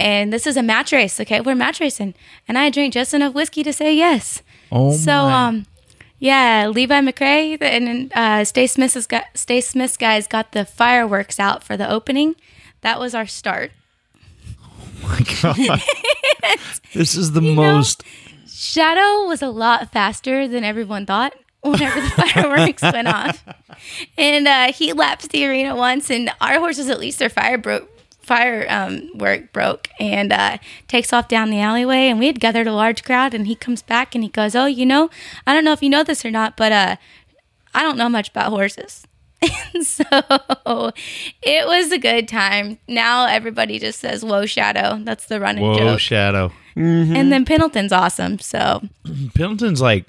[0.00, 1.40] And this is a match race, okay?
[1.40, 2.14] We're match racing,
[2.48, 4.42] and I drink just enough whiskey to say yes.
[4.72, 5.46] Oh so my.
[5.46, 5.66] um,
[6.24, 11.62] yeah, Levi McRae and uh, Stace Smith's got Stace Smith's guys got the fireworks out
[11.62, 12.34] for the opening.
[12.80, 13.72] That was our start.
[15.02, 15.56] my God.
[16.94, 18.04] this is the know, most.
[18.46, 23.44] Shadow was a lot faster than everyone thought whenever the fireworks went off.
[24.16, 27.90] And uh, he lapped the arena once, and our horses, at least their fire broke.
[28.24, 30.58] Fire um, work broke and uh,
[30.88, 32.08] takes off down the alleyway.
[32.08, 33.34] And we had gathered a large crowd.
[33.34, 35.10] And he comes back and he goes, "Oh, you know,
[35.46, 36.96] I don't know if you know this or not, but uh,
[37.74, 39.06] I don't know much about horses."
[39.74, 40.92] And so
[41.42, 42.78] it was a good time.
[42.88, 45.84] Now everybody just says, "Whoa, Shadow!" That's the running Whoa, joke.
[45.84, 46.52] Whoa, Shadow.
[46.76, 48.38] And then Pendleton's awesome.
[48.38, 48.82] So
[49.34, 50.08] Pendleton's like,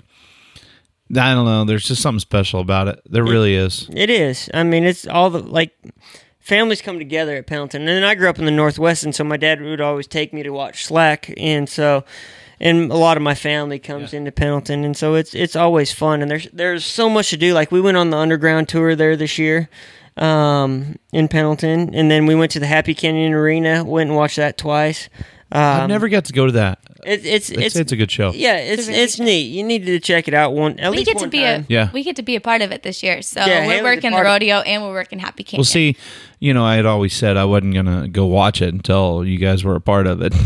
[1.11, 1.65] I don't know.
[1.65, 3.01] There's just something special about it.
[3.05, 3.89] There really is.
[3.93, 4.49] It is.
[4.53, 5.73] I mean, it's all the like
[6.45, 7.81] families come together at Pendleton.
[7.81, 10.31] And then I grew up in the Northwest, and so my dad would always take
[10.31, 12.05] me to watch Slack, and so
[12.59, 16.21] and a lot of my family comes into Pendleton, and so it's it's always fun.
[16.21, 17.53] And there's there's so much to do.
[17.53, 19.69] Like we went on the underground tour there this year.
[20.17, 23.83] Um, in Pendleton, and then we went to the Happy Canyon Arena.
[23.83, 25.09] Went and watched that twice.
[25.51, 26.79] Um, I've never got to go to that.
[27.05, 28.31] It, it's It's, it's it's a good show.
[28.31, 29.43] yeah, it's really it's neat.
[29.47, 31.61] You need to check it out one at we least get to one be time.
[31.61, 31.91] a Yeah.
[31.93, 33.21] we get to be a part of it this year.
[33.21, 35.59] So Yeah, we're working the rodeo and we're working Happy Canyon.
[35.59, 35.95] Well, see,
[36.39, 39.63] you know, I had always said I wasn't gonna go watch it until you guys
[39.63, 40.33] were a part of it.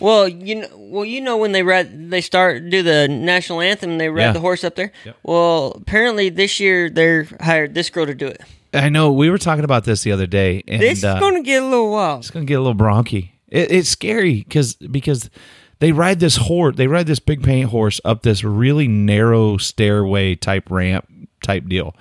[0.00, 3.98] Well, you know, well, you know when they read, they start do the national anthem.
[3.98, 4.32] They ride Yeah.
[4.32, 4.90] the horse up there.
[5.04, 5.16] Yep.
[5.22, 8.40] Well, apparently this year they're hired this girl to do it.
[8.74, 11.36] I know we were talking about this the other day, and This uh, is going
[11.36, 12.18] to get a little wild.
[12.18, 13.28] it's gonna get a little bronky.
[13.52, 15.30] It, it's scary because because
[15.78, 20.34] they ride this horse, they ride this big paint horse up this really narrow stairway
[20.34, 21.06] type ramp
[21.44, 21.94] type deal,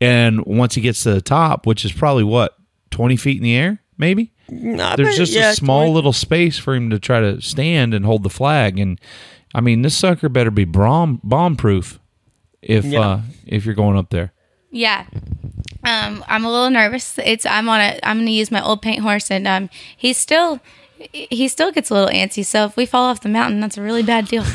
[0.00, 2.56] and once he gets to the top, which is probably what
[2.90, 4.32] twenty feet in the air, maybe.
[4.48, 7.40] No, There's bet- just yeah, a small 20 little space for him to try to
[7.42, 9.00] stand and hold the flag, and
[9.54, 11.98] I mean this sucker better be bomb bomb proof
[12.62, 13.00] if Yeah.
[13.00, 14.32] uh, if you're going up there.
[14.70, 15.06] Yeah.
[15.84, 17.18] Um, I'm a little nervous.
[17.24, 20.60] It's I'm on a I'm gonna use my old paint horse and um he's still
[21.12, 22.44] he still gets a little antsy.
[22.44, 24.44] So if we fall off the mountain, that's a really bad deal.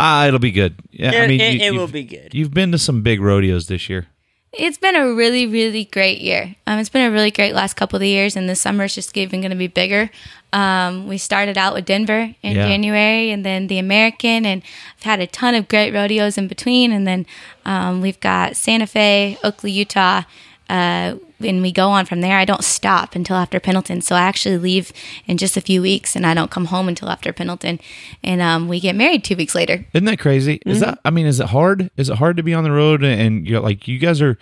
[0.00, 0.76] Ah, it'll be good.
[0.92, 2.32] Yeah, I It- mean, it- you- it will be good.
[2.32, 4.06] You've been to some big rodeos this year.
[4.52, 6.56] It's been a really, really great year.
[6.66, 9.14] Um, it's been a really great last couple of years, and this summer is just
[9.16, 10.10] even going to be bigger.
[10.54, 12.66] Um, we started out with Denver in Yeah.
[12.66, 14.62] January, and then the American, and
[14.96, 16.92] I've had a ton of great rodeos in between.
[16.92, 17.26] And then
[17.66, 20.22] um, we've got Santa Fe, Oakley, Utah,
[20.68, 22.36] uh, and we go on from there.
[22.36, 24.92] I don't stop until after Pendleton, so I actually leave
[25.26, 27.80] in just a few weeks, and I don't come home until after Pendleton.
[28.22, 29.86] And um, we get married two weeks later.
[29.92, 30.58] Isn't that crazy?
[30.58, 30.70] Mm-hmm.
[30.70, 30.98] Is that?
[31.04, 31.90] I mean, is it hard?
[31.96, 34.36] Is it hard to be on the road and you're like you guys are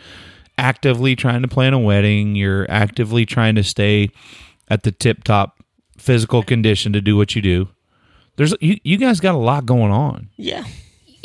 [0.58, 2.34] actively trying to plan a wedding?
[2.34, 4.10] You're actively trying to stay
[4.68, 5.62] at the tip top
[5.98, 7.68] physical condition to do what you do.
[8.36, 8.78] There's you.
[8.84, 10.30] You guys got a lot going on.
[10.36, 10.64] Yeah.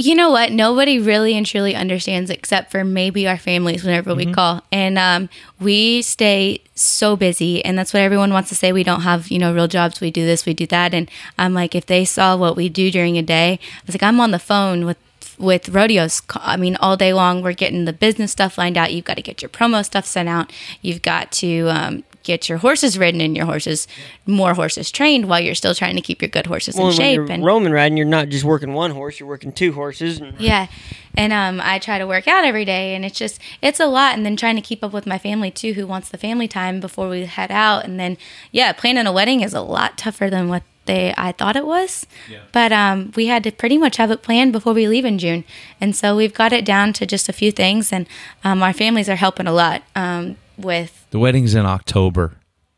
[0.02, 0.52] You know what?
[0.52, 4.64] Nobody really and truly understands except for maybe our families whenever we call.
[4.72, 5.30] And um,
[5.60, 7.64] we stay so busy.
[7.64, 8.72] And that's what everyone wants to say.
[8.72, 10.02] We don't have, you know, real jobs.
[10.02, 10.96] We do this, we do that.
[10.96, 14.02] And I'm like, if they saw what we do during a day, I was like,
[14.02, 14.98] I'm on the phone with
[15.38, 19.06] with rodeos i mean all day long we're getting the business stuff lined out you've
[19.06, 20.52] got to get your promo stuff sent out
[20.84, 23.88] you've got to um, get your horses ridden and your horses
[24.26, 26.98] more horses trained while you're still trying to keep your good horses Well, in when
[26.98, 30.20] shape you're and Roman riding, you're not just working one horse; you're working two horses.
[30.20, 30.68] And yeah.
[31.16, 34.16] And um, I try to work out every day, and it's just, it's a lot.
[34.16, 36.80] And then trying to keep up with my family too, who wants the family time
[36.80, 37.84] before we head out.
[37.84, 38.18] And then,
[38.52, 42.06] yeah, planning a wedding is a lot tougher than what they I thought it was.
[42.30, 42.40] Yeah.
[42.52, 45.44] But um, we had to pretty much have it planned before we leave in June.
[45.80, 48.08] And so we've got it down to just a few things, and
[48.44, 51.06] um, our families are helping a lot um, with.
[51.12, 52.34] The wedding's in October,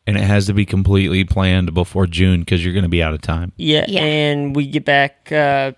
[0.07, 3.13] and it has to be completely planned before June because you're going to be out
[3.13, 3.51] of time.
[3.57, 4.01] yeah, Yeah.
[4.01, 5.71] and we get back uh,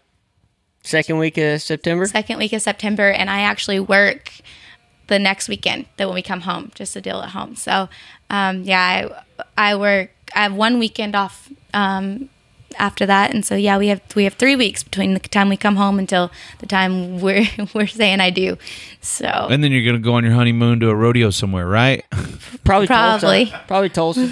[0.84, 2.06] second week of September.
[2.06, 4.32] second week of September, and I actually work
[5.08, 7.56] the next weekend that when we come home, just a deal at home.
[7.56, 7.90] So,
[8.30, 9.10] um, yeah,
[9.58, 10.12] I, I work.
[10.36, 12.30] I have one weekend off um,
[12.78, 15.58] after that, and so yeah, we have we have three weeks between the time we
[15.58, 18.58] come home until the time we're we're saying I do.
[19.02, 22.04] So And then you're gonna go on your honeymoon to a rodeo somewhere, right?
[22.64, 23.46] Probably Probably.
[23.46, 23.64] Tulsa.
[23.68, 24.32] Probably Tulsa.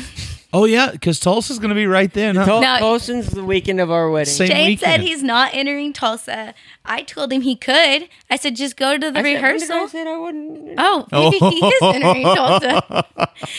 [0.56, 2.36] Oh yeah, because Tulsa's gonna be right then.
[2.36, 2.46] Huh?
[2.46, 2.78] Tul- No.
[2.78, 4.32] Tulsa's the weekend of our wedding.
[4.32, 6.54] Same Jade said he's not entering Tulsa.
[6.86, 8.08] I told him he could.
[8.30, 9.88] I said just go to the I said- I rehearsal.
[9.88, 10.76] said I wouldn't.
[10.78, 13.06] Oh, maybe he is entering Tulsa.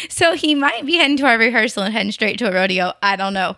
[0.08, 2.92] So he might be heading to our rehearsal and heading straight to a rodeo.
[3.02, 3.56] I don't know.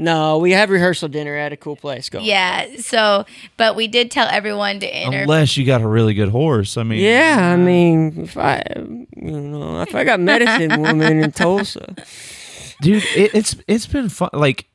[0.00, 2.08] No, we have rehearsal dinner at a cool place.
[2.08, 2.20] Go.
[2.20, 2.66] Yeah.
[2.78, 3.26] So,
[3.58, 5.18] but we did tell everyone to enter.
[5.18, 6.78] Unless you got a really good horse.
[6.78, 11.22] I mean, Yeah, I uh, mean, if I, you know, if I got medicine woman
[11.22, 11.94] in Tulsa,
[12.80, 14.30] dude, it, it's it's been fun.
[14.32, 14.66] Like,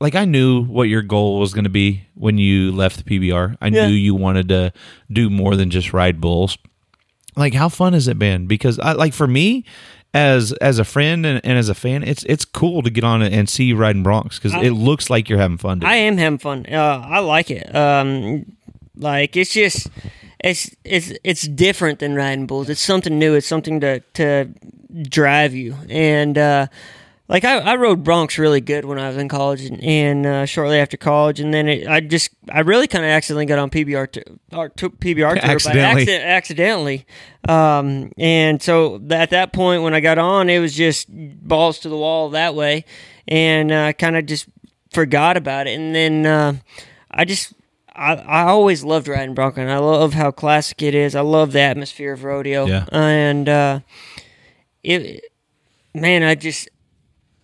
[0.00, 3.56] like I knew what your goal was going to be when you left the PBR.
[3.60, 3.86] I Yeah.
[3.86, 4.72] knew you wanted to
[5.12, 6.58] do more than just ride bulls.
[7.36, 8.48] Like, how fun has it been?
[8.48, 9.64] Because I like for me.
[10.12, 13.22] As as a friend and, and as a fan, it's it's cool to get on
[13.22, 15.78] and see you riding broncs because it looks like you're having fun.
[15.78, 15.88] Dude.
[15.88, 16.66] I am having fun.
[16.68, 17.72] Uh, I like it.
[17.72, 18.56] Um,
[18.96, 19.88] like it's just,
[20.40, 22.68] it's it's it's different than riding bulls.
[22.68, 23.34] It's something new.
[23.34, 24.48] It's something to to
[25.08, 25.76] drive you.
[25.88, 26.66] And uh,
[27.30, 30.44] like I, I rode broncs really good when I was in college and, and uh,
[30.46, 33.70] shortly after college, and then it, I just I really kind of accidentally got on
[33.70, 36.02] PBR to, or to PBR tour by Accidentally.
[36.02, 37.06] accident, accidentally.
[37.48, 41.88] Um, and so at that point when I got on, it was just balls to
[41.88, 42.84] the wall that way,
[43.28, 44.46] and uh, kind of just
[44.92, 45.78] forgot about it.
[45.78, 46.54] And then uh,
[47.12, 47.54] I just
[47.94, 51.14] I, I always loved riding bronco, and I love how classic it is.
[51.14, 52.86] I love the atmosphere of rodeo, Yeah.
[52.90, 53.80] and uh,
[54.82, 55.24] it
[55.94, 56.68] man, I just.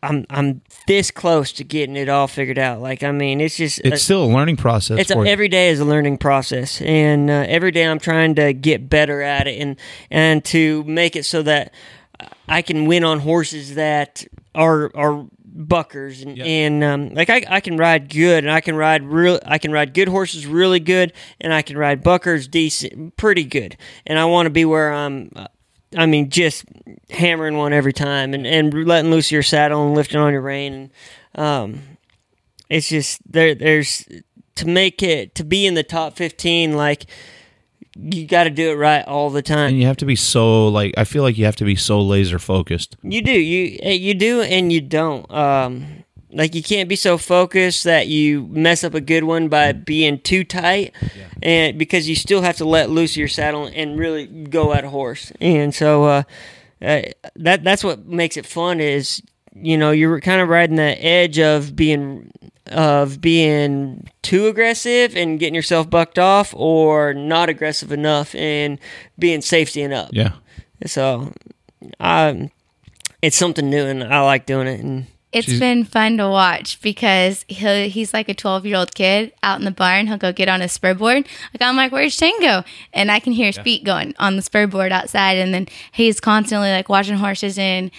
[0.07, 2.81] I'm I'm this close to getting it all figured out.
[2.81, 4.99] Like I mean, it's just it's still a learning process.
[4.99, 8.53] it's a, every day is a learning process, and uh, every day I'm trying to
[8.53, 9.77] get better at it, and
[10.11, 11.73] and to make it so that
[12.49, 16.45] I can win on horses that are are buckers, and, Yeah.
[16.45, 19.73] and um, like I, I can ride good, and I can ride real, I can
[19.73, 23.77] ride good horses really good, and I can ride buckers decent, pretty good,
[24.07, 25.31] and I want to be where I'm.
[25.97, 26.64] I mean, just
[27.11, 30.72] hammering one every time, and, and letting loose your saddle and lifting on your rein,
[30.72, 30.91] and
[31.34, 31.82] um,
[32.68, 34.07] it's just there there's
[34.57, 37.07] to make it to be in the top 15 like
[37.95, 39.68] you got to do it right all the time.
[39.70, 42.01] and you have to be so like I feel like you have to be so
[42.01, 42.97] laser focused.
[43.03, 46.05] you do you eh, you do and you don't um
[46.37, 50.20] like you can't be so focused that you mess up a good one by being
[50.20, 50.95] too tight
[51.43, 54.91] and because you still have to let loose your saddle and really go at a
[54.91, 55.32] horse.
[55.41, 56.22] And so uh,
[56.82, 57.03] uh
[57.37, 59.22] that that's what makes it fun is
[59.55, 62.30] you know you're kind of riding the edge of being
[62.66, 68.78] of being too aggressive and getting yourself bucked off or not aggressive enough and
[69.18, 70.11] being safety and up.
[70.12, 70.32] Yeah.
[70.84, 71.32] so
[71.99, 72.51] I
[73.22, 75.07] it's something new and i like doing it and
[75.37, 79.32] It's She's- been fun to watch because he he's like a 12 year old kid
[79.43, 80.07] out in the barn.
[80.07, 81.26] He'll go get on a spur board.
[81.53, 82.64] Like, I'm like, where's Tango?
[82.93, 85.37] And I can hear his feet going on the spur board outside.
[85.37, 87.91] And then he's constantly like watching horses and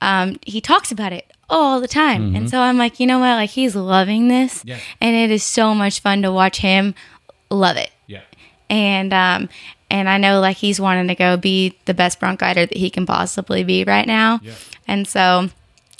[0.00, 2.34] um, he talks about it all the time.
[2.36, 3.34] And so I'm like, you know what?
[3.36, 4.62] Like, he's loving this.
[4.64, 4.78] Yeah.
[5.00, 6.94] And it is so much fun to watch him
[7.50, 8.22] love it Yeah.
[8.70, 9.48] and um
[9.90, 12.90] and I know like he's wanting to go be the best bronc rider that he
[12.90, 14.52] can possibly be right now, Yeah.
[14.88, 15.50] and so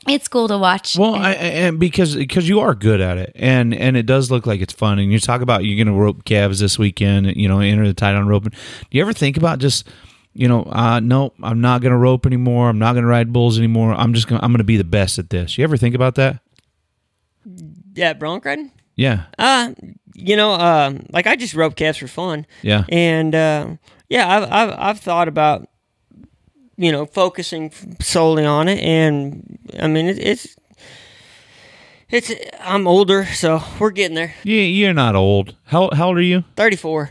[0.08, 0.96] it's cool to watch.
[0.98, 4.30] Well, And- I, and because because you are good at it, and and it does
[4.30, 4.98] look like it's fun.
[4.98, 7.94] And you talk about you're going to rope calves this weekend, you know, enter the
[7.94, 8.50] tie-down roping.
[8.50, 8.58] Do
[8.90, 9.88] you ever think about just,
[10.34, 12.68] you know, uh, no, I'm not going to rope anymore.
[12.68, 13.94] I'm not going to ride bulls anymore.
[13.94, 14.38] I'm just going.
[14.40, 15.56] to I'm going to be the best at this.
[15.58, 16.40] You ever think about that?
[17.94, 19.72] yeah bronc riding Yeah, uh
[20.14, 23.68] you know um like i just rope calves for fun yeah, and uh,
[24.08, 25.68] yeah I've, I've i've thought about
[26.76, 27.70] you know focusing
[28.00, 30.56] solely on it and i mean it, it's
[32.10, 34.62] it's i'm older so we're getting there yeah.
[34.62, 35.56] You're not old.
[35.66, 36.44] How how old are you?
[36.56, 37.10] 34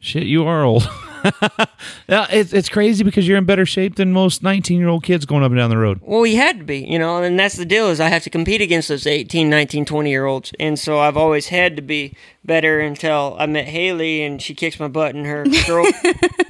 [0.00, 0.88] Shit, you are old.
[2.08, 5.24] yeah, it's it's crazy because you're in better shape than most 19 year old kids
[5.26, 6.00] going up and down the road.
[6.02, 8.30] Well, we had to be, you know, and that's the deal is I have to
[8.30, 10.52] compete against those 18, 19, 20 year olds.
[10.58, 12.14] And so I've always had to be
[12.44, 15.86] better until I met Haley and she kicks my butt in her girl.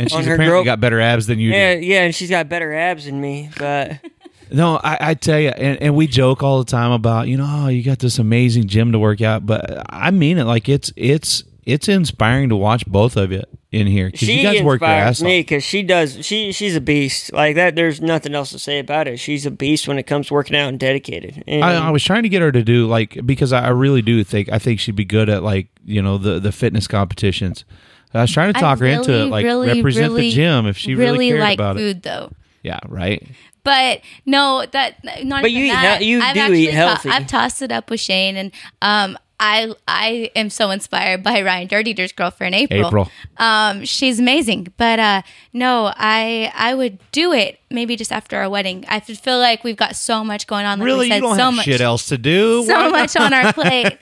[0.01, 1.57] And she's apparently girl- got better abs than you do.
[1.57, 3.99] yeah, yeah, and she's got better abs than me, but
[4.51, 7.47] No, I, I tell you, and, and we joke all the time about you know,
[7.47, 10.45] oh, you got this amazing gym to work out, but I mean it.
[10.45, 14.43] Like it's it's it's inspiring to watch both of you in here because she you
[14.43, 16.25] guys work your inspires ass me because she does.
[16.25, 17.77] She she's a beast like that.
[17.77, 19.19] There's nothing else to say about it.
[19.19, 21.45] She's a beast when it comes to working out and dedicated.
[21.47, 24.01] And I, I was trying to get her to do like because I, I really
[24.01, 27.66] do think I think she'd be good at like you know the the fitness competitions.
[28.14, 30.66] I was trying to I talk her into it, like really, represent really, the gym
[30.66, 31.81] if she really, cared like about it.
[31.81, 32.33] food though.
[32.62, 33.23] Yeah, right.
[33.62, 36.01] But no, that not But even you eat that.
[36.01, 37.11] hea- you I've do actually eat healthy.
[37.11, 41.68] I've tossed it up with Shane, and um, I I am so inspired by Ryan
[41.68, 42.86] Dirteater's girlfriend April.
[42.89, 43.11] April.
[43.36, 44.72] Um, she's amazing.
[44.76, 45.22] But uh,
[45.53, 48.84] no, I I would do it maybe just after our wedding.
[48.89, 50.78] I feel like we've got so much going on.
[50.80, 52.64] Like really, we said, you don't so have much, shit else to do.
[52.66, 53.97] so much on our plate.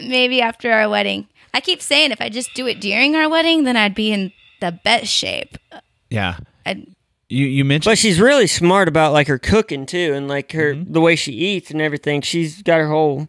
[0.00, 1.28] maybe after our wedding.
[1.54, 4.32] I keep saying if I just do it during our wedding, then I'd be in
[4.60, 5.58] the best shape.
[6.10, 6.86] Yeah, I'd,
[7.28, 10.74] you you mentioned But she's really smart about like her cooking too, and like her
[10.74, 10.92] Mm-hmm.
[10.92, 12.20] the way she eats and everything.
[12.22, 13.28] She's got her whole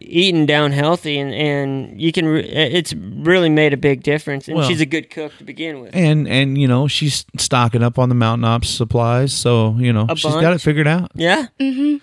[0.00, 2.26] eating down healthy, and and you can.
[2.26, 4.48] Re- it's really made a big difference.
[4.48, 5.94] And Well- she's a good cook to begin with.
[5.94, 10.06] and and you know she's stocking up on the Mountain Ops supplies, so you know
[10.08, 11.10] A she's got it figured out.
[11.14, 11.96] Yeah, mm-hmm.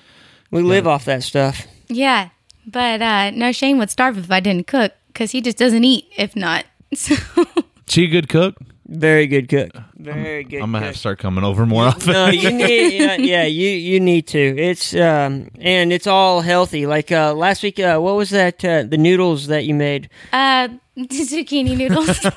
[0.52, 1.66] we live off that stuff.
[1.88, 2.30] Yeah,
[2.66, 6.06] but uh, no, Shane would starve if I didn't cook because he just doesn't eat
[6.18, 6.66] if not.
[6.96, 7.16] So
[7.88, 8.56] She a good cook.
[8.90, 9.72] Very good cook.
[9.98, 10.62] Very good.
[10.62, 10.86] I'm gonna cook.
[10.86, 12.14] have to start coming over more often.
[12.14, 14.40] no, you need yeah, yeah, you you need to.
[14.40, 16.86] It's um and it's all healthy.
[16.88, 18.64] Like uh last week, uh, what was that?
[18.64, 20.10] Uh, the noodles that you made.
[20.32, 22.26] uh, zucchini noodles.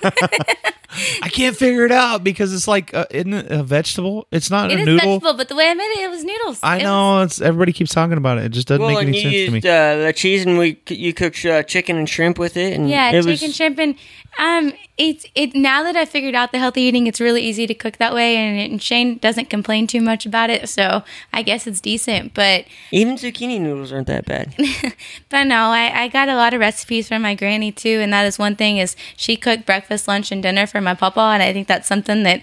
[1.23, 4.27] I can't figure it out because it's like uh, isn't it a vegetable?
[4.33, 4.99] It's not it a is noodle.
[5.21, 6.59] vegetable, but the way I made it, it was noodles.
[6.65, 8.47] I It know it's everybody keeps talking about it.
[8.47, 10.03] It just doesn't Well, make any you sense to me.
[10.03, 13.11] uh, the cheese, and we you cooked uh, chicken and shrimp with it, and yeah,
[13.13, 13.95] it chicken, was, shrimp, and
[14.39, 15.55] um, it's it.
[15.55, 18.37] Now that I figured out the healthy eating, it's really easy to cook that way,
[18.37, 21.03] and, and Shane doesn't complain too much about it, so
[21.33, 22.33] I guess it's decent.
[22.35, 24.55] But Even zucchini noodles aren't that bad.
[25.29, 28.27] But no, I, I got a lot of recipes from my granny too, and that
[28.27, 31.53] is one thing is she cooked breakfast, lunch, and dinner for my papa, and I
[31.53, 32.43] think that's something that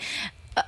[0.56, 0.64] uh,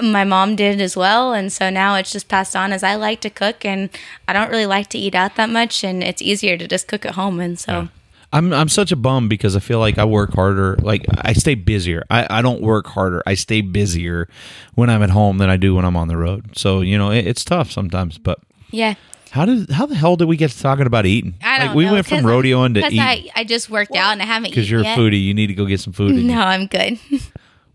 [0.00, 3.20] my mom did as well, and so now it's just passed on as I like
[3.22, 3.90] to cook, and
[4.26, 7.04] I don't really like to eat out that much, and it's easier to just cook
[7.04, 7.88] at home, and so
[8.34, 10.76] I'm I'm such a bum because I feel like I work harder.
[10.82, 12.02] Like I stay busier.
[12.10, 13.22] I, I don't work harder.
[13.26, 14.28] I stay busier
[14.74, 16.58] when I'm at home than I do when I'm on the road.
[16.58, 18.18] So you know it, it's tough sometimes.
[18.18, 18.40] But
[18.72, 18.94] yeah.
[19.30, 21.34] how did how the hell did we get to talking about eating?
[21.44, 23.94] I don't like we know, went from rodeo into 'cause eating I, I just worked
[23.94, 24.98] out and I haven't because you're a yet.
[24.98, 25.24] foodie.
[25.24, 26.10] You need to go get some food.
[26.12, 26.34] in you.
[26.34, 26.98] No, I'm good.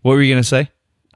[0.02, 0.68] What were you gonna say?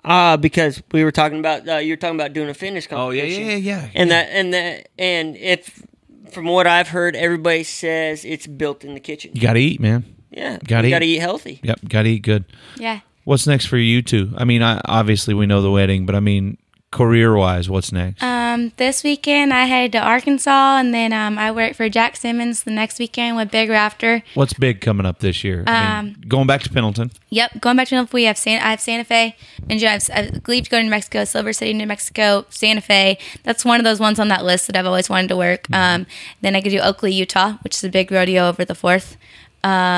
[0.04, 3.32] Ah, because we were talking about uh, you were talking about doing a fitness competition.
[3.32, 3.64] Oh yeah competition.
[3.64, 3.90] yeah yeah.
[3.94, 5.82] And that and that and if
[6.30, 9.32] from what I've heard, everybody says it's built in the kitchen.
[9.34, 10.04] you gotta eat, man.
[10.30, 10.96] Yeah, Gotta you eat.
[10.96, 11.60] got to eat healthy.
[11.62, 12.44] Yep, gotta eat good.
[12.76, 13.00] yeah.
[13.22, 14.32] What's next for you two?
[14.36, 16.58] I mean, I, obviously we know the wedding, but I mean,
[16.94, 18.22] career wise, what's next?
[18.22, 22.62] Um, this weekend I headed to Arkansas, and then um, I work for Jack Simmons
[22.62, 24.22] the next weekend with Big Rafter.
[24.34, 25.64] what's big coming up this year?
[25.66, 27.10] I Um, mean, going back to Pendleton.
[27.30, 28.14] Yep, going back to Pendleton.
[28.14, 29.34] we have San, I have Santa Fe,
[29.68, 32.80] and I have, I leave to go to New Mexico, Silver City, New Mexico, Santa
[32.80, 33.18] Fe.
[33.42, 35.64] That's one of those ones on that list that I've always wanted to work.
[35.64, 35.74] Mm-hmm.
[36.02, 36.06] Um,
[36.42, 39.16] then I could do Oakley, Utah, which is a big rodeo over the fourth.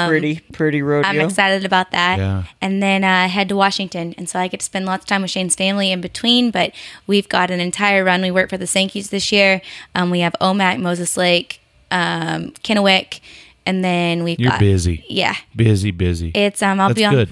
[0.09, 1.09] Pretty, pretty rodeo.
[1.09, 2.19] I'm excited about that.
[2.19, 2.45] Yeah.
[2.61, 5.23] And then uh, head to Washington, and so I get to spend lots of time
[5.23, 6.51] with Shane Stanley in between.
[6.51, 6.73] But
[7.07, 8.23] we've got an entire run.
[8.23, 9.61] We work for the Sankeys this year.
[9.95, 11.61] Um, we have Omak, Moses Lake,
[11.91, 13.21] um, Kennewick,
[13.65, 16.31] and then we've You're got busy, Yeah, busy, busy.
[16.35, 16.81] it's um.
[16.81, 17.15] I'll That's be on.
[17.15, 17.29] good.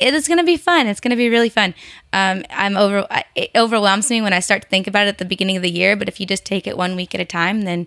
[0.00, 0.86] it is going to be fun.
[0.88, 1.74] It's going to be really fun.
[2.12, 3.06] Um, I'm over.
[3.36, 5.70] It overwhelms me when I start to think about it at the beginning of the
[5.70, 5.94] year.
[5.96, 7.86] But if you just take it one week at a time, then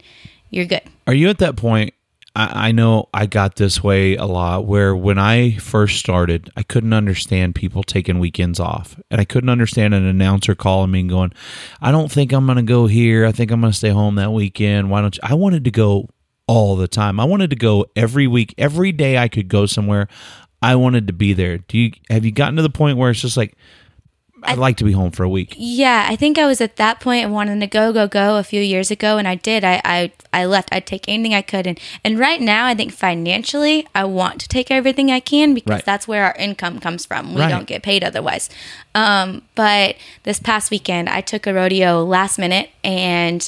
[0.52, 0.84] you're good.
[1.08, 1.94] Are you at that point?
[2.36, 6.64] I, I know I got this way a lot where when I first started, I
[6.64, 9.00] couldn't understand people taking weekends off.
[9.10, 11.34] And I couldn't understand an announcer calling me and going,
[11.82, 13.26] I don't think I'm going to go here.
[13.26, 14.90] I think I'm going to stay home that weekend.
[14.90, 15.22] Why don't you?
[15.24, 16.10] I wanted to go
[16.48, 17.20] all the time.
[17.20, 20.08] I wanted to go every week, every day I could go somewhere.
[20.62, 21.60] I wanted to be there.
[21.60, 23.56] Do you have you gotten to the point where it's just like,
[24.48, 25.54] I'd like to be home for a week?
[25.58, 28.44] Yeah, I think I was at that point of wanting to go, go, go a
[28.44, 29.64] few years ago, and I did.
[29.64, 30.70] I, I, I left.
[30.72, 34.48] I'd take anything I could, and and right now, I think financially, I want to
[34.48, 35.86] take everything I can because Right.
[35.86, 37.34] that's where our income comes from.
[37.34, 37.50] We Right.
[37.50, 38.50] don't get paid otherwise.
[38.94, 43.48] Um, but this past weekend, I took a rodeo last minute, and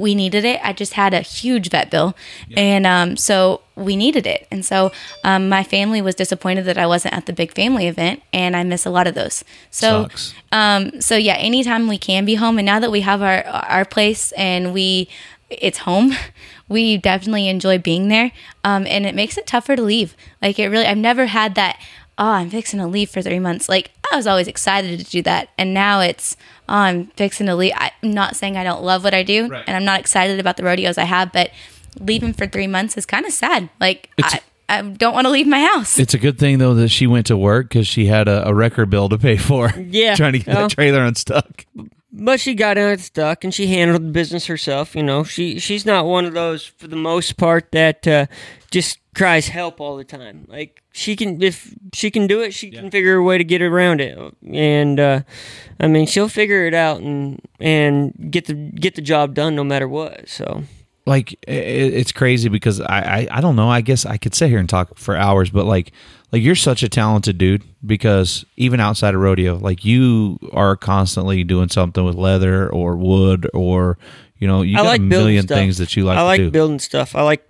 [0.00, 0.60] we needed it.
[0.62, 2.16] I just had a huge vet bill,
[2.56, 4.46] and um, so we needed it.
[4.50, 4.92] And so
[5.24, 8.62] um, my family was disappointed that I wasn't at the big family event, and I
[8.62, 9.44] miss a lot of those.
[9.70, 10.08] So
[10.52, 13.84] um, so yeah, anytime we can be home, and now that we have our our
[13.84, 15.08] place and we
[15.50, 16.12] it's home,
[16.68, 18.32] we definitely enjoy being there.
[18.64, 20.16] Um, and it makes it tougher to leave.
[20.42, 21.78] Like it really, I've never had that.
[22.18, 23.68] Oh, I'm fixing to leave for three months.
[23.68, 26.36] Like I was always excited to do that, and now it's
[26.68, 27.72] I'm fixing to leave.
[27.76, 29.64] I'm not saying I don't love what I do, Right.
[29.66, 31.50] and I'm not excited about the rodeos I have, but
[32.00, 33.68] leaving for three months is kind of sad.
[33.80, 35.98] Like I, I don't want to leave my house.
[35.98, 38.54] It's a good thing though that she went to work because she had a, a
[38.54, 39.70] wrecker bill to pay for.
[39.78, 40.14] Yeah.
[40.16, 40.68] trying to get Well.
[40.68, 41.64] that trailer unstuck.
[42.12, 44.94] But she got unstuck and she handled the business herself.
[44.94, 48.26] You know, she she's not one of those for the most part that uh,
[48.70, 50.46] just cries help all the time.
[50.48, 53.62] Like she can, if she can do it, she can figure a way to get
[53.62, 54.18] around it.
[54.50, 55.22] And uh,
[55.80, 59.64] I mean, she'll figure it out and and get the get the job done no
[59.64, 60.28] matter what.
[60.28, 60.64] So
[61.06, 61.54] like i- i-
[62.00, 63.68] it's crazy because I, I I don't know.
[63.68, 65.92] I guess I could sit here and talk for hours, but like
[66.32, 71.44] like you're such a talented dude because even outside of rodeo, like you are constantly
[71.44, 73.96] doing something with leather or wood or
[74.38, 75.56] you know you I got like a million stuff.
[75.56, 76.50] things that you like I like do.
[76.50, 77.14] building stuff.
[77.14, 77.46] I like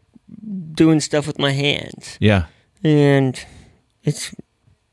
[0.73, 2.47] doing stuff with my hands, yeah,
[2.85, 3.39] and
[4.05, 4.35] it's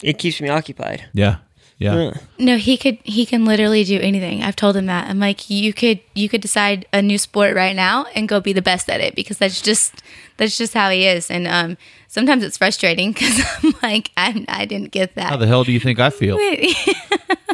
[0.02, 1.06] it keeps me occupied.
[1.14, 1.38] yeah,
[1.78, 2.14] yeah.
[2.40, 4.44] No, he could he can literally do anything.
[4.44, 5.10] I've told him that.
[5.10, 8.54] I'm like, you could you could decide a new sport right now and go be
[8.54, 10.02] the best at it because that's just
[10.38, 11.30] that's just how he is.
[11.30, 15.30] And um sometimes it's frustrating because I'm like, I I didn't get that.
[15.30, 16.38] How the hell do you think I feel?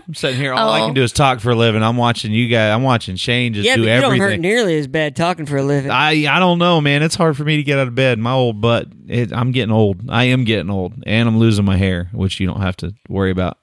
[0.07, 0.85] I'm sitting here, all I Oh.
[0.87, 1.83] can do is talk for a living.
[1.83, 2.73] I'm watching you guys.
[2.73, 4.41] I'm watching Shane just yeah, do but you don't hurt everything.
[4.41, 5.91] nearly as bad talking for a living.
[5.91, 7.03] I I don't know, man.
[7.03, 8.17] It's hard for me to get out of bed.
[8.17, 8.87] My old butt.
[9.07, 10.09] It, I'm getting old.
[10.09, 13.29] I am getting old, and I'm losing my hair, which you don't have to worry
[13.31, 13.57] about.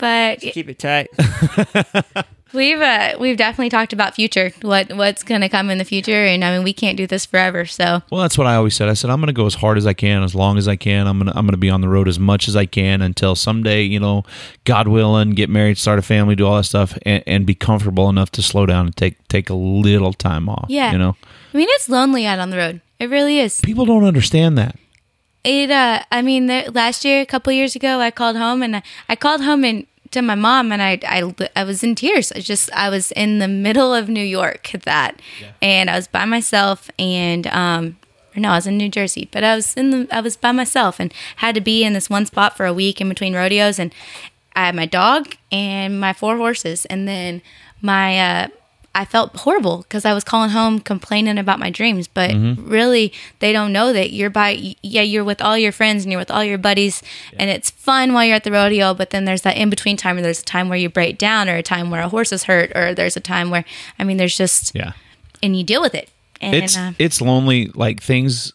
[0.00, 1.08] But Keep it tight.
[2.52, 6.44] we've uh, we've definitely talked about future, what what's gonna come in the future, and
[6.44, 7.66] I mean we can't do this forever.
[7.66, 8.88] So Well, that's what I always said.
[8.88, 10.76] I said I'm going to go as hard as I can, as long as I
[10.76, 11.06] can.
[11.06, 13.02] I'm going to I'm going to be on the road as much as I can
[13.02, 14.24] until someday, you know,
[14.64, 18.08] God willing, get married, start a family, do all that stuff, and, and be comfortable
[18.08, 20.66] enough to slow down and take take a little time off.
[20.68, 20.92] Yeah.
[20.92, 21.16] you know,
[21.52, 22.80] I mean it's lonely out on the road.
[22.98, 23.60] It really is.
[23.60, 24.76] people don't understand that.
[25.42, 28.76] It uh I mean the, last year a couple years ago I called home and
[28.76, 32.32] I, I called home and to my mom and I, I I was in tears.
[32.32, 35.20] I just I was in the middle of New York at that.
[35.62, 37.96] And I was by myself and um
[38.36, 40.52] or no, I was in New Jersey, but I was in the I was by
[40.52, 43.78] myself and had to be in this one spot for a week in between rodeos
[43.78, 43.94] and
[44.54, 47.42] I had my dog and my four horses and then
[47.80, 48.48] my uh
[48.92, 53.52] I felt horrible because I was calling home complaining about my dreams, but really they
[53.52, 56.42] don't know that you're by yeah you're with all your friends and you're with all
[56.42, 57.00] your buddies
[57.38, 60.16] and it's fun while you're at the rodeo, but then there's that in between time
[60.16, 62.44] where there's a time where you break down or a time where a horse is
[62.44, 63.64] hurt or there's a time where
[63.98, 64.92] I mean there's just Yeah,
[65.42, 66.10] and you deal with it
[66.40, 67.66] and it's uh, it's lonely.
[67.66, 68.52] Like things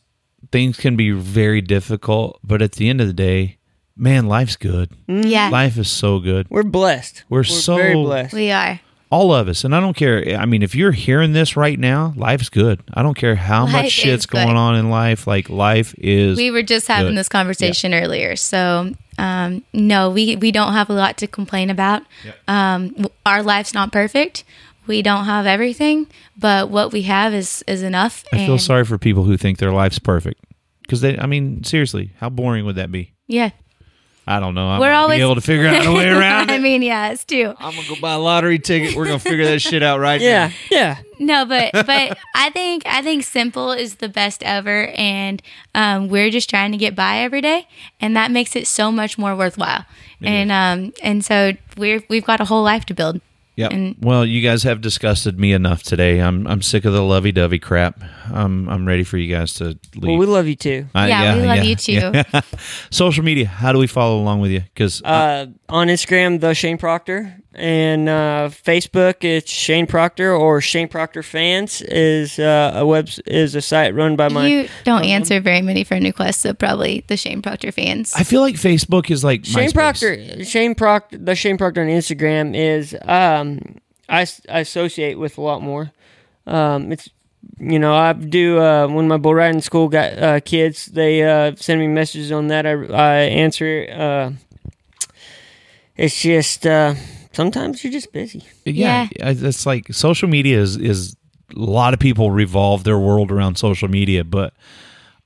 [0.51, 3.57] things can be very difficult, but at the end of the day,
[3.95, 4.89] man, life's good.
[5.07, 6.47] yeah Life is so good.
[6.49, 7.23] We're blessed.
[7.29, 8.33] We're so- very blessed.
[8.33, 8.79] we are
[9.15, 9.63] all of us.
[9.63, 10.37] And i don't care.
[10.37, 12.81] I mean if you're hearing this right now life's good.
[12.93, 15.25] I don't care how Life much shit's going on in life.
[15.25, 17.19] Like life is we were just having Good.
[17.19, 18.35] this conversation earlier.
[18.35, 22.03] So um, no we we don't have a lot to complain about.
[22.47, 24.43] Um, our life's not perfect.
[24.87, 26.07] We don't have everything
[26.37, 29.71] but what we have is is enough i feel sorry for people who think their
[29.71, 30.43] life's perfect.
[30.81, 33.13] Because they i mean seriously how boring would that be?
[33.27, 33.51] Yeah
[34.27, 34.67] i don't know.
[34.69, 36.61] I'm We're always- be able to figure out a way around i it.
[36.61, 38.95] mean yeah it's too i'm gonna go buy a lottery ticket.
[38.95, 40.97] We're gonna figure that shit out right Yeah, yeah.
[41.19, 45.41] no but but i think i think simple is the best ever and
[45.75, 47.67] um, we're just trying to get by every day
[47.99, 49.85] and that makes it so much more worthwhile.
[50.23, 53.21] And um and so we're we've got a whole life to build
[53.57, 53.71] Yep.
[53.71, 56.19] And- well, you guys have disgusted me enough today.
[56.19, 58.01] I'm I'm sick of the lovey-dovey crap.
[58.33, 60.03] I'm I'm ready for you guys to leave.
[60.09, 60.87] Well, we love you too.
[60.93, 62.11] I- Yeah, we love you too.
[62.91, 63.47] Social media.
[63.47, 64.59] How do we follow along with you?
[64.61, 70.87] Because Uh, on Instagram, the Shane Proctor, and uh, Facebook, it's Shane Proctor or Shane
[70.87, 75.39] Proctor Fans is uh, a web is a site run by my you don't answer
[75.39, 78.13] very many friend requests, so probably the Shane Proctor fans.
[78.15, 79.73] I feel like Facebook is like Shane MySpace.
[79.73, 80.43] Proctor.
[80.45, 81.17] Shane Proctor.
[81.17, 83.59] The Shane Proctor on Instagram is um,
[84.09, 85.91] I, s- I associate with a lot more.
[86.47, 87.09] Um, it's
[87.59, 91.55] you know I do uh, when my bull riding school got uh, kids, they uh,
[91.55, 92.65] send me messages on that.
[92.65, 93.87] I I answer.
[93.91, 94.31] Uh,
[95.97, 96.93] it's just uh,
[97.35, 98.43] sometimes you're just busy.
[98.65, 101.15] Yeah, it's like social media is is
[101.55, 104.53] a lot of people revolve their world around social media, but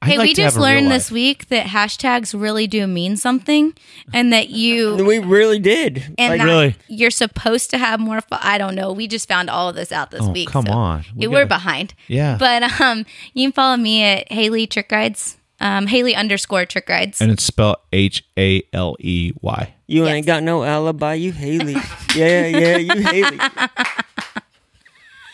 [0.01, 3.73] I hey, like we just learned this week that hashtags really do mean something,
[4.13, 6.13] and that you We really did.
[6.17, 6.75] and Like, Really?
[6.87, 8.21] you're supposed to have more.
[8.21, 8.93] Fo- I don't know.
[8.93, 10.49] We just found all of this out this Oh, week.
[10.49, 11.03] come so on.
[11.15, 11.93] We We we're gotta- behind.
[12.07, 12.37] Yeah.
[12.39, 15.35] But um, you can follow me at Haley Trick Rides.
[15.61, 17.19] Um, Haley underscore Trick Rides.
[17.21, 19.73] and it's spelled H A L E Y.
[19.87, 20.13] you Yes.
[20.13, 21.73] ain't got no alibi, you Haley.
[22.15, 23.39] yeah, yeah, you Haley.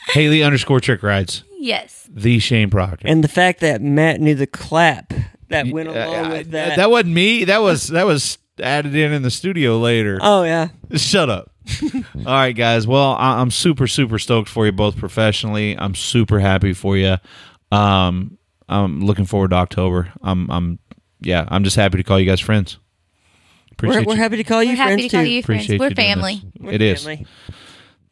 [0.10, 1.44] Haley underscore trick rides.
[1.60, 2.08] yes.
[2.14, 3.08] The Shane Proctor.
[3.08, 5.14] And the fact that Matt knew the clap
[5.50, 6.78] that went Uh, along uh, with that.
[6.78, 7.44] that wasn't me.
[7.46, 10.20] That was that was added in in the studio later.
[10.22, 10.70] oh yeah.
[10.96, 11.52] Shut up.
[11.84, 12.86] All right, guys.
[12.88, 15.76] Well, I- I'm super, super stoked for you both professionally.
[15.78, 17.18] I'm super happy for you.
[17.72, 20.12] Um, I'm looking forward to October.
[20.22, 20.80] I'm, I'm,
[21.22, 22.78] yeah, I'm just happy to call you guys friends.
[23.82, 25.30] We're, Appreciate we're happy to call you We're happy friends to call too.
[25.30, 25.64] you friends.
[25.66, 26.36] Appreciate We're you doing family.
[26.36, 26.62] this.
[26.62, 27.04] We're It is.
[27.04, 27.28] family.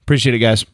[0.02, 0.66] Appreciate it, guys.